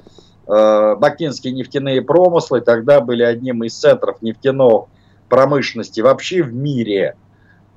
[0.46, 4.88] э, бакинские нефтяные промыслы тогда были одним из центров нефтяного
[5.28, 7.16] промышленности вообще в мире.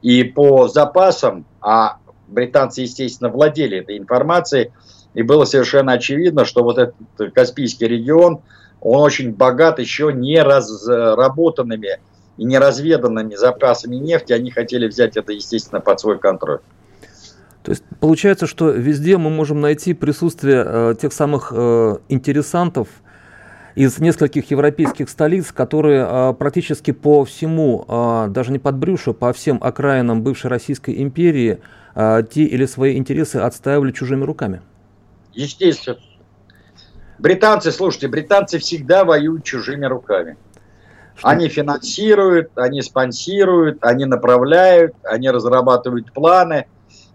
[0.02, 4.72] И по запасам, а британцы, естественно, владели этой информацией,
[5.13, 8.42] и было совершенно очевидно, что вот этот Каспийский регион,
[8.80, 12.00] он очень богат еще не разработанными
[12.39, 14.34] и неразведанными запасами нефти.
[14.34, 16.60] Они хотели взять это, естественно, под свой контроль.
[17.63, 22.88] То есть получается, что везде мы можем найти присутствие э, тех самых э, интересантов,
[23.75, 29.31] из нескольких европейских столиц, которые а, практически по всему, а, даже не под брюшо, по
[29.31, 31.62] всем окраинам бывшей Российской империи
[31.96, 34.62] а, те или свои интересы отстаивали чужими руками.
[35.33, 36.00] Естественно.
[37.19, 40.35] Британцы, слушайте, британцы всегда воюют чужими руками.
[41.20, 41.28] Что?
[41.28, 46.67] Они финансируют, они спонсируют, они направляют, они разрабатывают планы,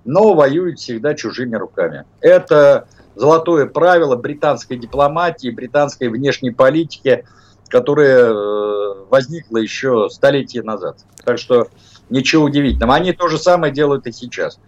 [0.05, 2.05] но воюют всегда чужими руками.
[2.21, 7.25] Это золотое правило британской дипломатии, британской внешней политики,
[7.69, 10.99] которое э, возникло еще столетия назад.
[11.25, 11.69] Так что
[12.11, 12.97] ничего удивительного.
[12.97, 14.59] Они то же самое делают и сейчас.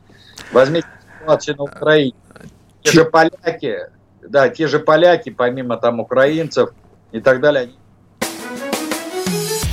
[0.51, 0.89] Возьмите
[1.21, 2.15] ситуацию на Украине.
[2.81, 3.91] Те же поляки,
[4.23, 6.71] да, те же поляки, помимо там украинцев
[7.13, 7.75] и так далее, они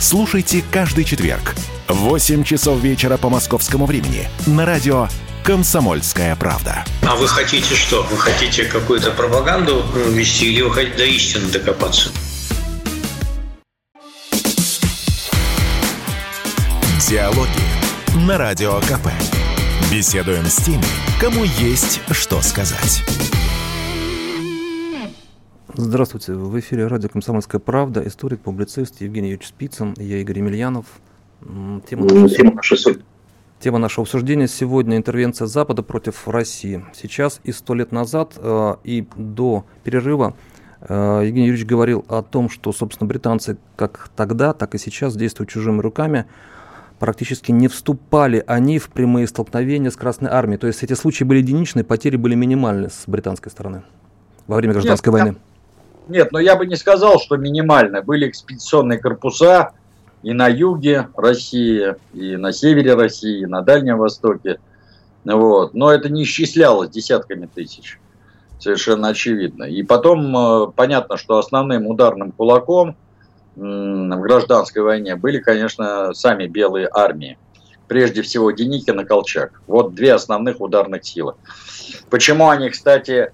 [0.00, 1.54] слушайте каждый четверг
[1.88, 5.08] в 8 часов вечера по московскому времени на радио
[5.44, 6.84] «Комсомольская правда».
[7.02, 8.02] А вы хотите что?
[8.10, 12.10] Вы хотите какую-то пропаганду вести или вы хотите до истины докопаться?
[17.08, 17.48] Диалоги
[18.26, 19.08] на Радио КП.
[19.90, 20.84] Беседуем с теми,
[21.20, 23.02] кому есть что сказать.
[25.82, 26.34] Здравствуйте.
[26.34, 28.06] В эфире радио «Комсомольская правда».
[28.06, 29.94] Историк, публицист Евгений Юрьевич Спицын.
[29.96, 30.84] Я Игорь Емельянов.
[31.88, 32.98] Тема Тема нашей
[33.60, 36.84] Тема нашего обсуждения сегодня– интервенция Запада против России.
[36.92, 40.34] Сейчас и сто лет назад, э, и до перерыва
[40.82, 45.48] э, Евгений Юрьевич говорил о том, что, собственно, британцы как тогда, так и сейчас действуют
[45.48, 46.26] чужими руками.
[46.98, 50.58] Практически не вступали они в прямые столкновения с Красной Армией.
[50.58, 53.82] То есть эти случаи были единичные, потери были минимальны с британской стороны
[54.50, 55.38] во время гражданской нет, войны.
[56.10, 58.02] Нет, но я бы не сказал, что минимально.
[58.02, 59.70] Были экспедиционные корпуса,
[60.24, 64.58] и на юге России, и на севере России, и на Дальнем Востоке.
[65.24, 65.72] Вот.
[65.72, 68.00] Но это не исчислялось десятками тысяч.
[68.58, 69.64] Совершенно очевидно.
[69.64, 72.96] И потом э, понятно, что основным ударным кулаком
[73.54, 77.38] в гражданской войне были, конечно, сами белые армии.
[77.86, 79.62] Прежде всего Деникин и Колчак.
[79.66, 81.34] Вот две основных ударных силы.
[82.10, 83.32] Почему они, кстати,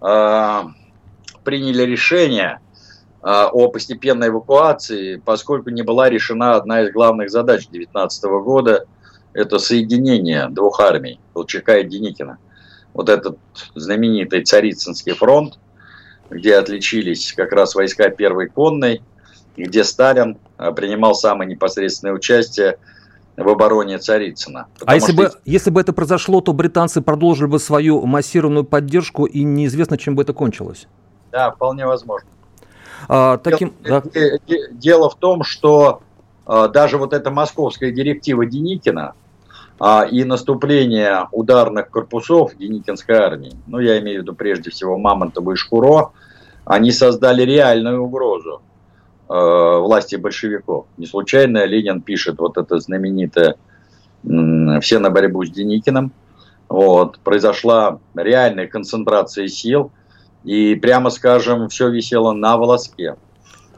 [0.00, 0.62] э,
[1.48, 2.60] приняли решение
[3.22, 8.84] а, о постепенной эвакуации, поскольку не была решена одна из главных задач 2019 года–
[9.32, 12.36] это соединение двух армий, Колчака и Деникина.
[12.92, 13.38] Вот этот
[13.74, 15.58] знаменитый Царицынский фронт,
[16.28, 19.00] где отличились как раз войска первой конной,
[19.56, 22.76] где Сталин а, принимал самое непосредственное участие
[23.38, 24.66] в обороне Царицына.
[24.84, 25.22] А если, что...
[25.22, 30.14] бы, если бы это произошло, то британцы продолжили бы свою массированную поддержку, и неизвестно, чем
[30.14, 30.88] бы это кончилось.
[31.30, 32.28] Да, вполне возможно.
[33.08, 34.30] А, таким, дело, да.
[34.72, 36.00] дело в том, что
[36.46, 39.14] а, даже вот эта московская директива Деникина
[39.78, 45.52] а, и наступление ударных корпусов Деникинской армии, ну я имею в виду прежде всего Мамонтова
[45.52, 46.10] и Шкуро,
[46.64, 48.62] они создали реальную угрозу
[49.28, 50.86] а, власти большевиков.
[50.96, 53.56] Не случайно Ленин пишет вот это знаменитое
[54.80, 56.12] «Все на борьбу с Деникиным».
[56.68, 59.92] Вот, произошла реальная концентрация сил–
[60.44, 63.16] и, прямо скажем, все висело на волоске.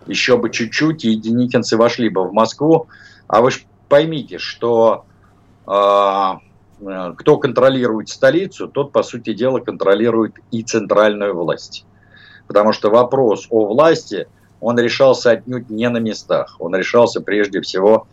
[0.06, 2.88] Еще бы чуть-чуть, и деникинцы вошли бы в Москву.
[3.26, 5.04] А вы же поймите, что
[5.66, 6.32] э,
[7.16, 11.84] кто контролирует столицу, тот, по сути дела, контролирует и центральную власть.
[12.46, 14.26] Потому что вопрос о власти,
[14.61, 16.56] он решался отнюдь не на местах.
[16.58, 18.06] Он решался прежде всего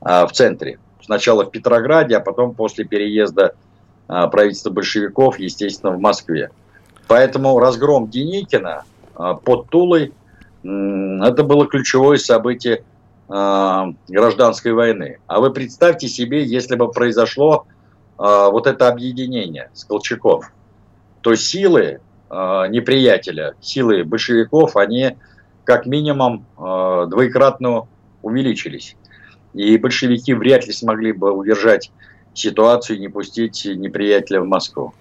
[0.00, 0.78] э, в центре.
[1.02, 3.54] Сначала в Петрограде, а потом после переезда
[4.08, 6.50] э, правительства большевиков, естественно, в Москве.
[7.08, 8.84] Поэтому разгром Деникина
[9.14, 10.12] а, под Тулой
[10.62, 12.82] это было ключевое событие
[13.28, 15.18] а, гражданской войны.
[15.26, 17.66] А вы представьте себе, если бы произошло
[18.18, 20.42] а, вот это объединение с Колчаком,
[21.20, 25.16] то силы неприятеля, силы большевиков, они
[25.62, 27.86] как минимум двоекратно
[28.22, 28.96] увеличились.
[29.54, 31.92] И большевики вряд ли смогли бы удержать
[32.34, 34.92] ситуацию и не пустить неприятеля в Москву.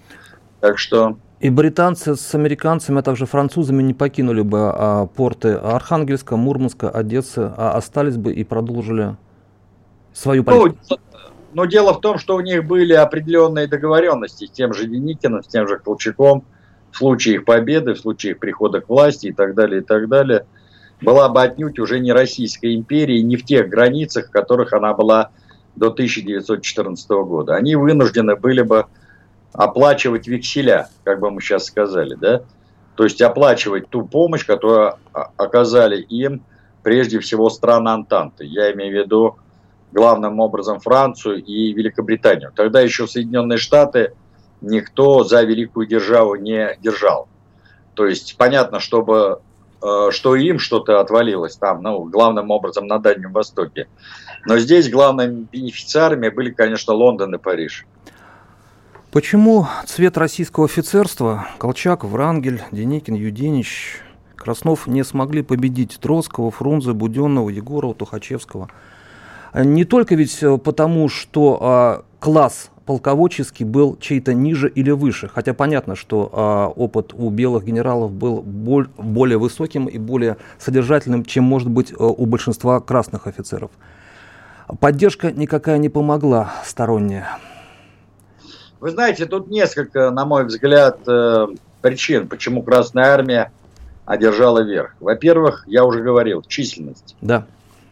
[0.62, 6.38] Так что и британцы с американцами, а также французами не покинули бы а, порты Архангельска,
[6.38, 9.16] Мурманска, Одессы, а остались бы и продолжили
[10.12, 10.80] свою ну, политику.
[10.90, 10.98] Ну,
[11.54, 15.48] но дело в том, что у них были определенные договоренности с тем же Деникиным, с
[15.48, 16.44] тем же Колчаком,
[16.90, 20.10] в случае их победы, в случае их прихода к власти и так далее, и так
[20.10, 20.48] далее.
[21.00, 25.30] Была бы отнюдь уже не Российская империя, не в тех границах, в которых она была
[25.76, 27.54] до 1914 года.
[27.54, 28.88] Они вынуждены были бы
[29.58, 32.44] оплачивать векселя, как бы мы сейчас сказали, да,
[32.96, 36.44] то есть оплачивать ту помощь, которую оказали им
[36.84, 38.46] прежде всего страны Антанты.
[38.46, 39.38] Я имею в виду
[39.92, 42.52] главным образом Францию и Великобританию.
[42.56, 44.14] Тогда еще Соединенные Штаты
[44.62, 47.28] никто за великую державу не держал.
[47.96, 49.42] То есть понятно, чтобы
[49.82, 53.88] э, что им что-то отвалилось там, ну, главным образом на Дальнем Востоке.
[54.46, 57.86] Но здесь главными бенефициарами были, конечно, Лондон и Париж.
[59.16, 64.02] Почему цвет российского офицерства Колчак, Врангель, Деникин, Юденич,
[64.36, 68.70] Краснов не смогли победить Троцкого, Фрунзе, Буденного, Егорова, Тухачевского?
[69.54, 75.30] Не только ведь потому, что а, класс полководческий был чей-то ниже или выше.
[75.34, 81.24] Хотя понятно, что а, опыт у белых генералов был боль, более высоким и более содержательным,
[81.24, 83.72] чем может быть а, у большинства красных офицеров.
[84.82, 87.40] Поддержка никакая не помогла сторонняя.
[88.86, 91.48] Вы знаете, тут несколько, на мой взгляд, э,
[91.82, 93.52] причин, почему Красная Армия
[94.06, 94.96] одержала верх.
[95.00, 97.16] Во-первых, я уже говорил, численность.
[97.20, 97.48] Да.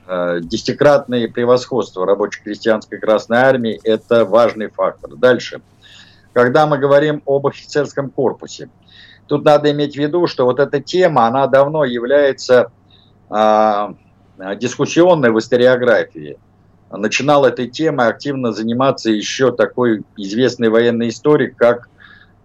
[0.06, 5.16] Э, десятикратное превосходство рабоче-крестьянской Красной Армии– это важный фактор.
[5.16, 5.62] Дальше.
[6.32, 8.70] Когда мы говорим об офицерском корпусе,
[9.26, 12.72] тут надо иметь в виду, что вот эта тема, она давно является
[13.32, 13.94] э,
[14.58, 16.38] дискуссионной в историографии.
[16.98, 21.90] Начинал этой темой активно заниматься еще такой известный военный историк, как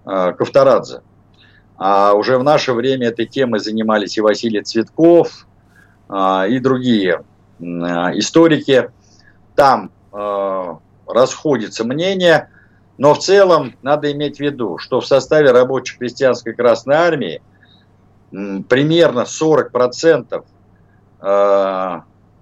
[0.06, 1.02] э, Ковторадзе.
[1.76, 5.46] А уже в наше время этой темой занимались и Василий Цветков,
[6.08, 7.22] э, и другие
[7.60, 7.64] Э,
[8.14, 8.90] историки,
[9.54, 10.74] там э,
[11.06, 12.50] расходятся мнения,
[12.96, 17.42] но в целом надо иметь в виду, что в составе рабочей крестьянской Красной Армии
[18.30, 20.44] примерно 40%
[21.20, 22.00] э,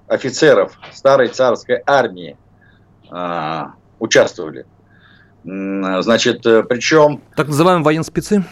[0.08, 2.36] офицеров старой царской армии
[3.10, 3.62] э,
[3.98, 4.66] участвовали.
[5.44, 7.22] Значит, причем...
[7.36, 8.44] Так называемые военспецы?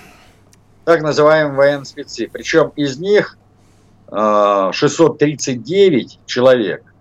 [0.84, 2.30] Так называемые военспецы.
[2.32, 3.36] Причем из них
[4.08, 6.84] 639 человек–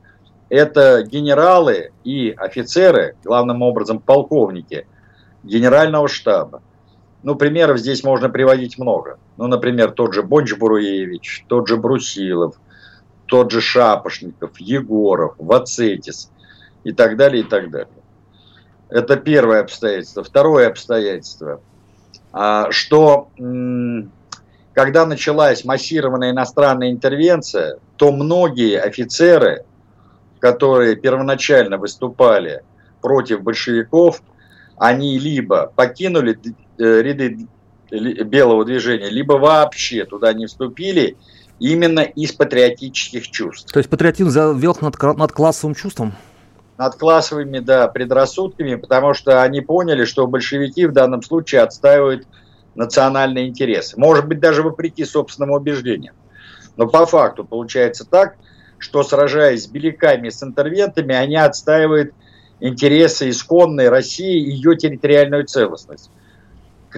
[0.54, 4.86] это генералы и офицеры, главным образом полковники
[5.41, 6.62] генерального штаба.
[7.24, 9.18] Ну, примеров здесь можно приводить много.
[9.38, 12.58] Ну, например, тот же Бонч-Бруевич, тот же Брусилов,
[13.34, 16.30] тот же Шапошников, Егоров, Вацетис
[16.84, 17.88] и так далее, и так далее.
[18.90, 20.24] Это первое обстоятельство.
[20.24, 21.60] Второе обстоятельство,
[22.32, 23.30] а, что
[24.74, 29.66] когда началась массированная иностранная интервенция, то многие офицеры,
[30.38, 32.62] которые первоначально выступали
[33.02, 34.22] против большевиков,
[34.78, 36.38] они либо покинули
[36.78, 37.48] э, ряды
[37.90, 41.18] белого движения, либо вообще туда не вступили
[41.64, 43.72] именно из патриотических чувств.
[43.72, 46.14] То есть патриотизм завел над, над классовым чувством?
[46.78, 52.28] Над классовыми, да, предрассудками, потому что они поняли, что большевики в данном случае отстаивают
[52.76, 53.97] национальные интересы.
[53.97, 56.16] Может быть, даже вопреки собственным убеждениям.
[56.76, 58.36] Но по факту получается так,
[58.78, 62.14] что сражаясь с беляками, с интервентами, они отстаивают
[62.59, 66.09] интересы исконной России и ее территориальную целостность.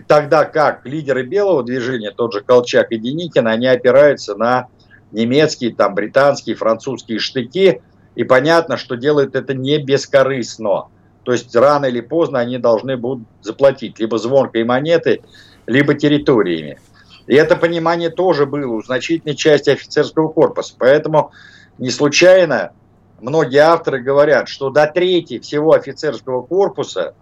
[0.08, 4.68] Тогда как лидеры белого движения, тот же Колчак и Деникин, они опираются на
[5.12, 7.82] немецкие, там, британские, французские штыки,
[8.16, 10.88] и понятно, что делают это не бескорыстно.
[11.24, 15.22] То есть рано или поздно они должны будут заплатить либо звонкой монеты,
[15.66, 16.80] либо территориями.
[17.28, 20.76] И это понимание тоже было у значительной части офицерского корпуса.
[20.78, 21.32] Поэтому
[21.80, 22.72] не случайно
[23.20, 27.16] многие авторы говорят, что до трети всего офицерского корпуса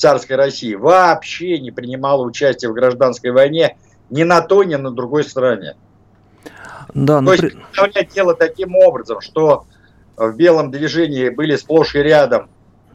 [0.00, 3.76] царской России вообще не принимало участие в гражданской войне
[4.08, 5.76] ни на той, ни на другой стороне.
[6.92, 9.66] Да, То есть представлять дело таким образом, что
[10.16, 12.48] в белом движении были сплошь и рядом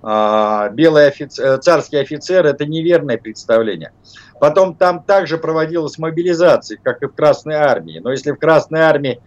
[0.03, 3.93] э, белые офицеры, царские офицеры, это неверное представление.
[4.39, 7.99] Потом там также проводилась мобилизация, как и в Красной Армии.
[8.03, 9.21] Но если в Красной Армии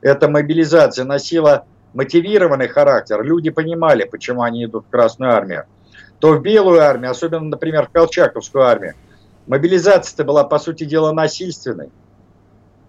[0.00, 5.66] эта мобилизация носила мотивированный характер, люди понимали, почему они идут в Красную Армию,
[6.18, 8.94] то в Белую Армию, особенно, например, в Колчаковскую армию,
[9.46, 11.90] мобилизация-то была, по сути дела, насильственной.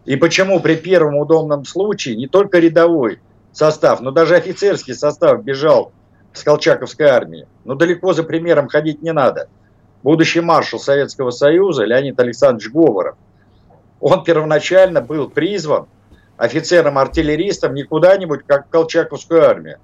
[0.05, 3.19] И почему при первом удобном случае не только рядовой
[3.51, 5.91] состав, но даже офицерский состав бежал
[6.33, 7.47] с Колчаковской армии.
[7.63, 9.47] Но далеко за примером ходить не надо–
[10.05, 13.15] будущий маршал Советского Союза Леонид Александрович Говоров,
[13.99, 15.87] он первоначально был призван
[16.37, 19.79] офицером-артиллеристом не куда-нибудь, как в Колчаковскую армию.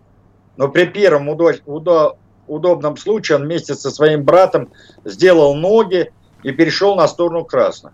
[0.57, 2.17] Но при первом удо- удо-
[2.51, 4.69] удобном случае он вместе со своим братом
[5.05, 6.11] сделал ноги
[6.43, 7.93] и перешел на сторону красных.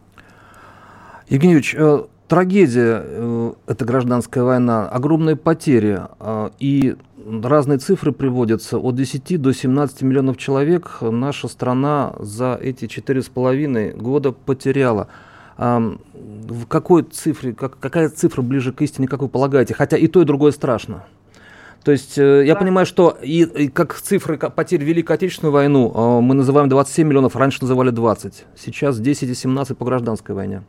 [1.30, 6.96] Евгений э, трагедия, э, эта гражданская война, огромные потери э, и
[7.44, 8.78] разные цифры приводятся.
[8.78, 15.10] От 10 до 17 миллионов человек наша страна за эти 4,5 года потеряла.
[15.58, 19.74] В какой цифре, как, какая цифра ближе к истине, как вы полагаете?
[19.74, 21.04] Хотя и то, и другое страшно.
[21.88, 22.60] То есть э, я да.
[22.60, 27.38] понимаю, что и, и как цифры потерь Великой Отечественную войну э, мы называем 27 миллионов,
[27.38, 28.44] раньше называли 20.
[28.58, 30.64] Сейчас 10 и 17 по гражданской войне.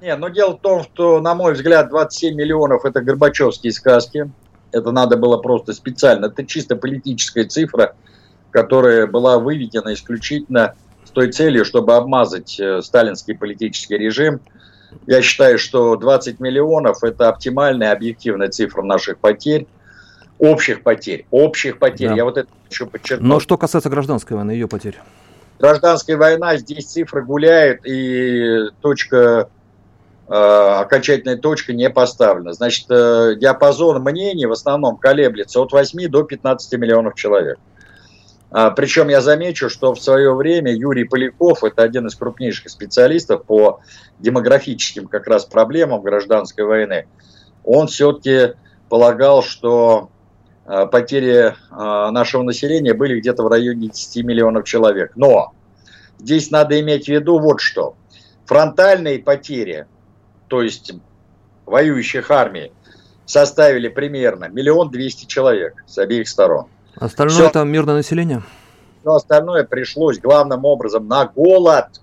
[0.00, 4.30] Не, но дело в том, что, на мой взгляд, 27 миллионов– это горбачевские сказки.
[4.70, 6.26] Это надо было просто специально.
[6.26, 7.96] Это чисто политическая цифра,
[8.52, 14.40] которая была выведена исключительно с той целью, чтобы обмазать э, сталинский политический режим.
[15.08, 19.66] Я считаю, что 20 миллионов– это оптимальная объективная цифра наших потерь
[20.42, 21.24] общих потерь.
[21.30, 22.08] Общих потерь.
[22.08, 22.14] Да.
[22.16, 23.28] Я вот это хочу подчеркнуть.
[23.28, 24.98] Но что касается гражданской войны, ее потерь?
[25.60, 29.48] Гражданская война, здесь цифры гуляют, и точка,
[30.28, 32.54] э, окончательная точка не поставлена.
[32.54, 37.60] Значит, э, диапазон мнений в основном колеблется от 8 до 15 миллионов человек.
[38.50, 43.44] А, причем я замечу, что в свое время Юрий Поляков, это один из крупнейших специалистов
[43.44, 43.80] по
[44.18, 47.06] демографическим как раз проблемам гражданской войны,
[47.64, 48.54] он все-таки
[48.88, 50.10] полагал, что
[50.64, 55.12] потери э, нашего населения были где-то в районе 10 миллионов человек.
[55.16, 55.52] Но
[56.18, 57.96] здесь надо иметь в виду вот что.
[58.46, 59.86] Фронтальные потери,
[60.48, 60.92] то есть
[61.66, 62.72] воюющих армий,
[63.26, 66.66] составили примерно миллион двести человек с обеих сторон.
[66.96, 68.42] Остальное Все, это мирное население?
[69.04, 72.00] Но остальное пришлось главным образом на голод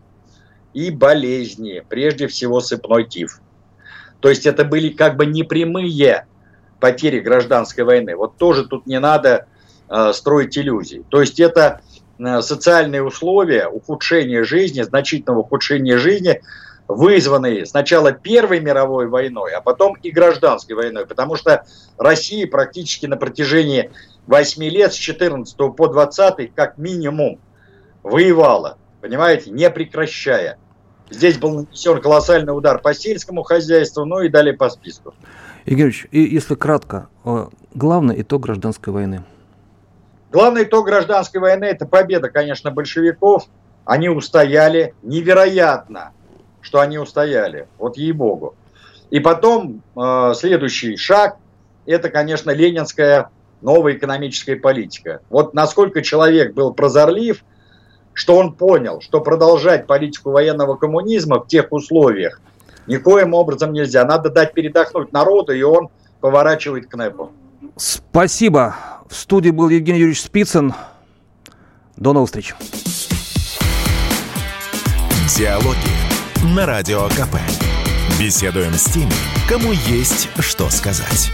[0.73, 3.39] и болезни, прежде всего сыпной тиф.
[4.19, 6.25] То есть это были как бы непрямые
[6.79, 8.15] потери гражданской войны.
[8.15, 9.47] Вот тоже тут не надо
[9.89, 11.03] э, строить иллюзий.
[11.09, 11.81] То есть это
[12.17, 16.41] э, социальные условия ухудшения жизни, значительного ухудшения жизни,
[16.87, 21.05] вызванные сначала Первой мировой войной, а потом и гражданской войной.
[21.05, 21.65] Потому что
[21.97, 23.91] Россия практически на протяжении
[24.27, 27.39] 8 лет, с 14 по 20 как минимум,
[28.03, 30.57] воевала, понимаете, не прекращая.
[31.09, 35.13] Здесь был нанесен колоссальный удар по сельскому хозяйству, ну и далее по списку.
[35.69, 37.45] Игорь и если кратко, э,
[37.75, 39.23] главный итог гражданской войны?
[40.31, 43.43] Главный итог гражданской войны– это победа, конечно, большевиков.
[43.85, 44.95] Они устояли.
[45.03, 46.13] Невероятно,
[46.61, 47.67] что они устояли.
[47.77, 48.55] Вот ей-богу.
[49.11, 51.37] И потом э, следующий шаг–
[51.85, 53.29] это, конечно, ленинская
[53.61, 55.21] новая экономическая политика.
[55.29, 57.43] Вот насколько человек был прозорлив,
[58.13, 62.41] что он понял, что продолжать политику военного коммунизма в тех условиях,
[62.87, 64.05] никоим образом нельзя.
[64.05, 65.89] Надо дать передохнуть народу, и он
[66.21, 67.31] поворачивает к НЭПу.
[67.75, 68.75] Спасибо.
[69.09, 70.73] В студии был Евгений Юрьевич Спицын.
[71.95, 72.55] До новых встреч.
[75.37, 77.37] Диалоги на Радио КП.
[78.19, 79.13] Беседуем с теми,
[79.47, 81.31] кому есть что сказать.